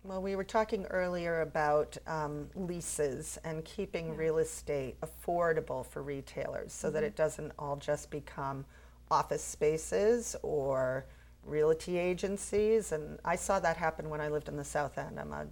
Well, 0.03 0.23
we 0.23 0.35
were 0.35 0.45
talking 0.45 0.87
earlier 0.87 1.43
about 1.43 1.97
um, 2.07 2.49
leases 2.55 3.39
and 3.45 3.63
keeping 3.65 4.17
real 4.17 4.39
estate 4.39 4.97
affordable 5.03 5.85
for 5.85 6.03
retailers 6.03 6.73
so 6.73 6.91
that 6.91 7.05
it 7.05 7.17
doesn't 7.17 7.53
all 7.59 7.77
just 7.77 8.11
become 8.11 8.65
office 9.11 9.45
spaces 9.45 10.37
or 10.43 11.05
realty 11.45 11.99
agencies. 11.99 12.93
And 12.93 13.19
I 13.25 13.37
saw 13.37 13.61
that 13.61 13.77
happen 13.77 14.09
when 14.09 14.23
I 14.23 14.29
lived 14.29 14.49
in 14.49 14.57
the 14.57 14.65
South 14.65 14.97
End. 14.97 15.21
I'm 15.21 15.33
a 15.33 15.47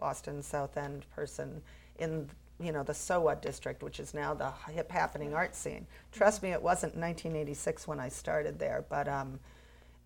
Boston 0.00 0.42
South 0.42 0.76
End 0.76 1.08
person 1.14 1.62
in 1.98 2.28
you 2.62 2.72
know 2.72 2.82
the 2.82 2.92
SoWa 2.92 3.40
district, 3.40 3.82
which 3.82 4.00
is 4.00 4.14
now 4.14 4.34
the 4.34 4.50
hip 4.70 4.90
happening 4.90 5.34
art 5.34 5.54
scene. 5.54 5.86
Trust 6.12 6.42
me, 6.42 6.50
it 6.50 6.62
wasn't 6.62 6.94
1986 6.94 7.86
when 7.86 8.00
I 8.00 8.08
started 8.08 8.58
there, 8.58 8.84
but 8.88 9.08
um, 9.08 9.38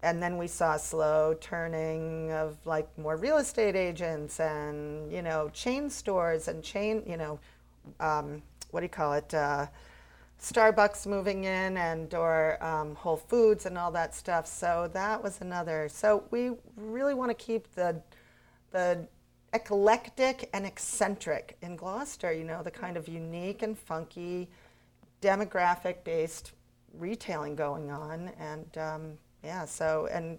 and 0.02 0.22
then 0.22 0.36
we 0.38 0.46
saw 0.46 0.74
a 0.74 0.78
slow 0.78 1.34
turning 1.40 2.30
of 2.32 2.56
like 2.64 2.86
more 2.98 3.16
real 3.16 3.38
estate 3.38 3.76
agents 3.76 4.40
and 4.40 5.10
you 5.12 5.22
know 5.22 5.48
chain 5.52 5.90
stores 5.90 6.48
and 6.48 6.62
chain 6.62 7.02
you 7.06 7.16
know 7.16 7.38
um, 8.00 8.42
what 8.70 8.80
do 8.80 8.84
you 8.84 8.90
call 8.90 9.14
it 9.14 9.32
uh, 9.34 9.66
starbucks 10.40 11.06
moving 11.06 11.44
in 11.44 11.76
and 11.76 12.14
or 12.14 12.62
um, 12.62 12.94
whole 12.94 13.16
foods 13.16 13.66
and 13.66 13.78
all 13.78 13.90
that 13.90 14.14
stuff. 14.14 14.46
So 14.46 14.90
that 14.92 15.22
was 15.22 15.40
another 15.40 15.88
so 15.88 16.24
we 16.30 16.52
really 16.76 17.14
want 17.14 17.30
to 17.30 17.34
keep 17.34 17.74
the 17.74 18.00
the 18.72 19.06
eclectic 19.56 20.48
and 20.52 20.64
eccentric 20.64 21.56
in 21.62 21.76
gloucester 21.76 22.32
you 22.32 22.44
know 22.44 22.62
the 22.62 22.70
kind 22.70 22.96
of 22.96 23.08
unique 23.08 23.62
and 23.62 23.78
funky 23.78 24.48
demographic 25.20 26.04
based 26.04 26.52
retailing 26.98 27.56
going 27.56 27.90
on. 27.90 28.30
And 28.38 28.78
um, 28.78 29.12
yeah 29.42 29.64
so 29.64 30.08
and 30.12 30.38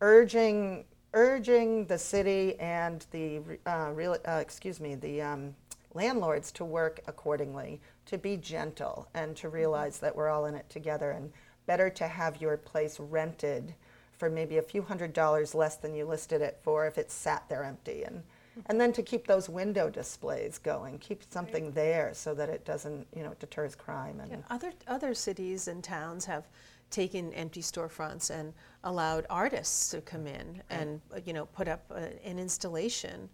urging 0.00 0.84
urging 1.12 1.86
the 1.86 1.98
city 1.98 2.58
and 2.58 3.06
the 3.10 3.40
uh, 3.66 3.90
real 3.94 4.16
uh, 4.26 4.38
excuse 4.40 4.80
me 4.80 4.94
the 4.94 5.22
um, 5.22 5.54
landlords 5.94 6.50
to 6.52 6.64
work 6.64 7.00
accordingly 7.06 7.80
to 8.06 8.18
be 8.18 8.36
gentle 8.36 9.08
and 9.14 9.36
to 9.36 9.48
realize 9.48 9.98
that 9.98 10.14
we're 10.14 10.28
all 10.28 10.46
in 10.46 10.54
it 10.54 10.68
together. 10.68 11.12
And 11.12 11.32
better 11.66 11.88
to 11.88 12.06
have 12.06 12.40
your 12.40 12.56
place 12.56 13.00
rented 13.00 13.74
for 14.18 14.28
maybe 14.28 14.58
a 14.58 14.62
few 14.62 14.82
hundred 14.82 15.12
dollars 15.12 15.54
less 15.54 15.76
than 15.76 15.94
you 15.94 16.04
listed 16.04 16.42
it 16.42 16.58
for 16.62 16.86
if 16.86 16.98
it 16.98 17.10
sat 17.10 17.48
there 17.48 17.64
empty. 17.64 18.04
And 18.04 18.22
and 18.66 18.80
then 18.80 18.92
to 18.92 19.02
keep 19.02 19.26
those 19.26 19.48
window 19.48 19.90
displays 19.90 20.58
going 20.58 20.98
keep 20.98 21.22
something 21.30 21.70
there 21.72 22.12
so 22.14 22.34
that 22.34 22.48
it 22.48 22.64
doesn't 22.64 23.06
you 23.14 23.22
know 23.22 23.30
it 23.30 23.40
deters 23.40 23.74
crime 23.74 24.20
and 24.20 24.30
Yeah, 24.30 24.38
other 24.50 24.72
other 24.86 25.14
cities 25.14 25.68
and 25.68 25.82
towns 25.82 26.24
have 26.24 26.46
taken 26.90 27.32
empty 27.32 27.60
storefronts 27.60 28.30
and 28.30 28.52
allowed 28.84 29.26
artists 29.30 29.90
to 29.90 30.00
come 30.00 30.26
in 30.26 30.62
and 30.70 31.00
uh, 31.12 31.18
you 31.24 31.32
know 31.32 31.46
put 31.46 31.68
up 31.68 31.82
a, 31.90 32.10
an 32.28 32.38
installation 32.38 33.28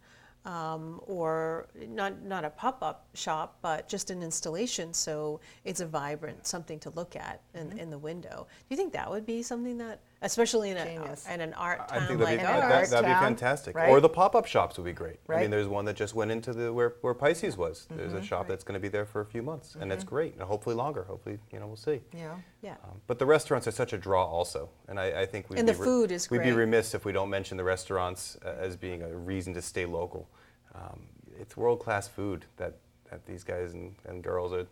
um, 0.47 1.01
or 1.07 1.69
not 1.89 2.23
not 2.23 2.45
a 2.45 2.51
pop-up 2.51 3.07
shop 3.15 3.59
but 3.61 3.89
just 3.89 4.11
an 4.11 4.23
installation 4.23 4.95
so 4.95 5.39
it's 5.65 5.81
a 5.81 5.87
vibrant 5.87 6.47
something 6.47 6.79
to 6.81 6.89
look 6.91 7.15
at 7.15 7.43
in, 7.55 7.79
in 7.79 7.91
the 7.91 7.99
window 7.99 8.47
do 8.49 8.67
you 8.71 8.77
think 8.77 8.93
that 8.93 9.11
would 9.11 9.27
be 9.27 9.43
something 9.43 9.77
that 9.77 10.01
especially 10.23 10.71
in, 10.71 10.77
a, 10.79 11.17
in 11.33 11.41
an 11.41 11.53
art 11.55 11.81
I 11.91 11.99
town 11.99 12.09
think 12.09 12.21
like 12.21 12.39
that'd 12.39 12.41
be, 12.41 12.45
An 12.47 12.69
that, 12.69 12.73
art 12.73 12.91
that'd 12.91 13.07
be 13.09 13.13
fantastic. 13.15 13.75
right? 13.77 13.89
Or 13.89 14.01
the 14.01 14.09
pop-up 14.09 14.45
shops 14.47 14.77
would 14.77 14.85
be 14.85 14.93
great. 14.93 15.17
I 15.31 15.41
mean, 15.41 15.51
there's 15.51 15.67
one 15.67 15.87
that 15.87 15.97
just 15.97 16.15
went 16.15 16.31
into 16.31 16.53
the 16.53 16.71
where, 16.71 16.97
where 17.01 17.15
Pisces 17.15 17.57
was. 17.57 17.87
There's 17.97 18.13
Mm-hmm. 18.13 18.19
a 18.19 18.27
shop 18.27 18.47
that's 18.47 18.63
going 18.63 18.75
to 18.75 18.81
be 18.81 18.89
there 18.89 19.07
for 19.07 19.23
a 19.23 19.25
few 19.25 19.41
months, 19.43 19.77
and 19.81 19.91
it's 19.91 20.05
great. 20.05 20.35
And 20.35 20.43
hopefully 20.43 20.75
longer. 20.77 21.05
Hopefully, 21.05 21.39
you 21.51 21.59
know, 21.59 21.67
we'll 21.67 21.77
see. 21.77 22.01
yeah 22.15 22.35
yeah 22.63 22.77
Um, 22.85 23.01
but 23.07 23.19
the 23.19 23.27
restaurants 23.27 23.67
are 23.67 23.73
such 23.73 23.93
a 23.93 23.99
draw, 23.99 24.25
also, 24.25 24.69
and 24.89 24.99
I, 25.01 25.23
I 25.23 25.27
think 25.27 25.49
we'd 25.51 25.59
And 25.59 25.67
be 25.67 25.73
the 25.73 25.79
is 26.13 26.31
We'd 26.31 26.43
be 26.43 26.53
remiss 26.53 26.95
if 26.95 27.05
we 27.05 27.13
don't 27.13 27.31
mention 27.31 27.57
the 27.57 27.65
restaurants 27.65 28.37
uh, 28.45 28.55
as 28.67 28.77
being 28.77 29.03
a 29.03 29.09
reason 29.17 29.55
to 29.55 29.63
stay 29.63 29.87
local. 29.87 30.29
Um, 30.75 31.01
it's 31.41 31.57
world-class 31.57 32.09
food 32.09 32.45
that, 32.57 32.75
that 33.11 33.25
these 33.27 33.45
guys 33.45 33.73
and, 33.75 33.95
and 34.07 34.23
girls 34.23 34.53
are 34.53 34.67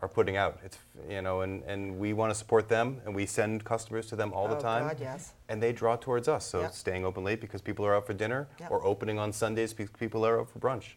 are 0.00 0.06
putting 0.08 0.36
out. 0.36 0.60
It's 0.64 0.78
you 1.10 1.22
know, 1.22 1.40
and, 1.40 1.64
and 1.64 1.98
we 1.98 2.12
want 2.12 2.30
to 2.30 2.34
support 2.38 2.68
them, 2.68 3.00
and 3.04 3.12
we 3.16 3.26
send 3.26 3.64
customers 3.64 4.06
to 4.10 4.16
them 4.16 4.32
all 4.32 4.46
the 4.46 4.56
Oh, 4.56 4.60
time. 4.60 4.86
God, 4.86 4.98
yes. 5.00 5.32
And 5.48 5.60
they 5.60 5.72
draw 5.72 5.96
towards 5.96 6.28
us. 6.28 6.46
So 6.46 6.60
Yep. 6.60 6.72
staying 6.72 7.04
open 7.04 7.24
late 7.24 7.40
because 7.40 7.60
people 7.62 7.84
are 7.84 7.96
out 7.96 8.06
for 8.06 8.14
dinner, 8.14 8.46
Yep. 8.60 8.70
or 8.70 8.84
opening 8.84 9.18
on 9.18 9.32
Sundays 9.32 9.74
because 9.74 9.90
people 9.98 10.24
are 10.24 10.38
out 10.40 10.48
for 10.50 10.60
brunch. 10.60 10.94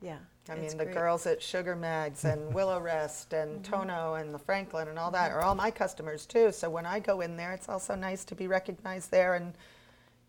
yeah 0.00 0.18
I 0.48 0.54
it's 0.54 0.72
mean, 0.72 0.78
the 0.78 0.84
great. 0.84 0.96
girls 0.96 1.26
at 1.26 1.42
Sugar 1.42 1.76
Mags 1.76 2.24
and 2.24 2.52
Willow 2.54 2.80
Rest 2.80 3.32
and 3.32 3.62
mm-hmm. 3.62 3.74
Tonno 3.74 4.20
and 4.20 4.34
the 4.34 4.38
Franklin 4.38 4.88
and 4.88 4.98
all 4.98 5.06
mm-hmm. 5.06 5.14
that 5.14 5.32
are 5.32 5.42
all 5.42 5.54
my 5.54 5.70
customers 5.70 6.26
too. 6.26 6.50
So 6.52 6.68
when 6.68 6.86
I 6.86 6.98
go 7.00 7.20
in 7.20 7.36
there, 7.36 7.52
it's 7.52 7.68
also 7.68 7.94
nice 7.94 8.24
to 8.24 8.34
be 8.34 8.48
recognized 8.48 9.10
there. 9.10 9.34
And 9.34 9.54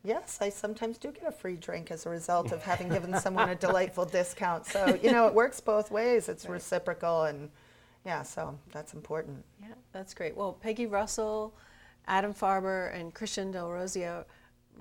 yes, 0.03 0.37
I 0.39 0.49
sometimes 0.49 0.97
do 0.97 1.11
get 1.11 1.27
a 1.27 1.31
free 1.31 1.55
drink 1.55 1.89
as 1.89 2.05
a 2.05 2.09
result 2.09 2.51
of 2.51 2.61
having 2.61 2.89
given 2.89 3.17
someone 3.19 3.49
a 3.49 3.55
delightful 3.55 4.05
discount. 4.05 4.65
So, 4.65 4.99
you 5.01 5.11
know, 5.11 5.27
it 5.27 5.33
works 5.33 5.59
both 5.59 5.89
ways. 5.89 6.29
It's 6.29 6.45
reciprocal 6.47 7.23
and 7.23 7.49
yeah, 8.05 8.23
so 8.23 8.57
that's 8.71 8.93
important. 8.93 9.43
Yeah, 9.61 9.75
that's 9.93 10.13
great. 10.13 10.35
Well, 10.35 10.53
Peggy 10.53 10.85
Russell, 10.85 11.53
Adam 12.07 12.33
Farber, 12.33 12.93
and 12.93 13.13
Christian 13.13 13.51
Del 13.51 13.69
Rosio, 13.69 14.25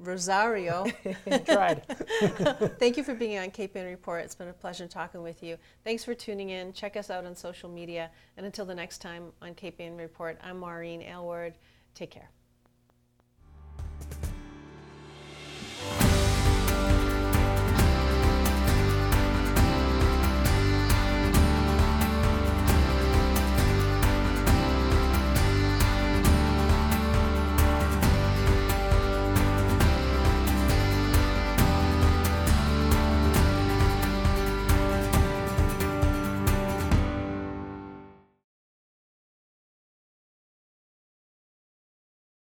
Rosario, 0.01 0.87
Tried. 1.45 1.83
thank 2.79 2.97
you 2.97 3.05
for 3.05 3.15
being 3.15 3.39
on 3.39 3.51
Cape 3.51 3.77
Ann 3.77 3.87
Report. 3.87 4.25
It's 4.25 4.35
been 4.35 4.49
a 4.49 4.53
pleasure 4.53 4.87
talking 4.87 5.23
with 5.23 5.43
you. 5.43 5.57
Thanks 5.85 6.05
for 6.05 6.15
tuning 6.15 6.51
in. 6.51 6.73
Check 6.73 6.97
us 6.97 7.11
out 7.11 7.25
on 7.25 7.35
social 7.37 7.69
media. 7.69 8.11
And 8.37 8.47
until 8.47 8.65
the 8.65 8.75
next 8.75 8.99
time 8.99 9.33
on 9.41 9.55
Cape 9.55 9.81
Ann 9.81 9.97
Report, 9.97 10.39
I'm 10.43 10.59
Maureen 10.59 11.03
Aylward. 11.03 11.55
Take 11.95 12.11
care. 12.11 12.31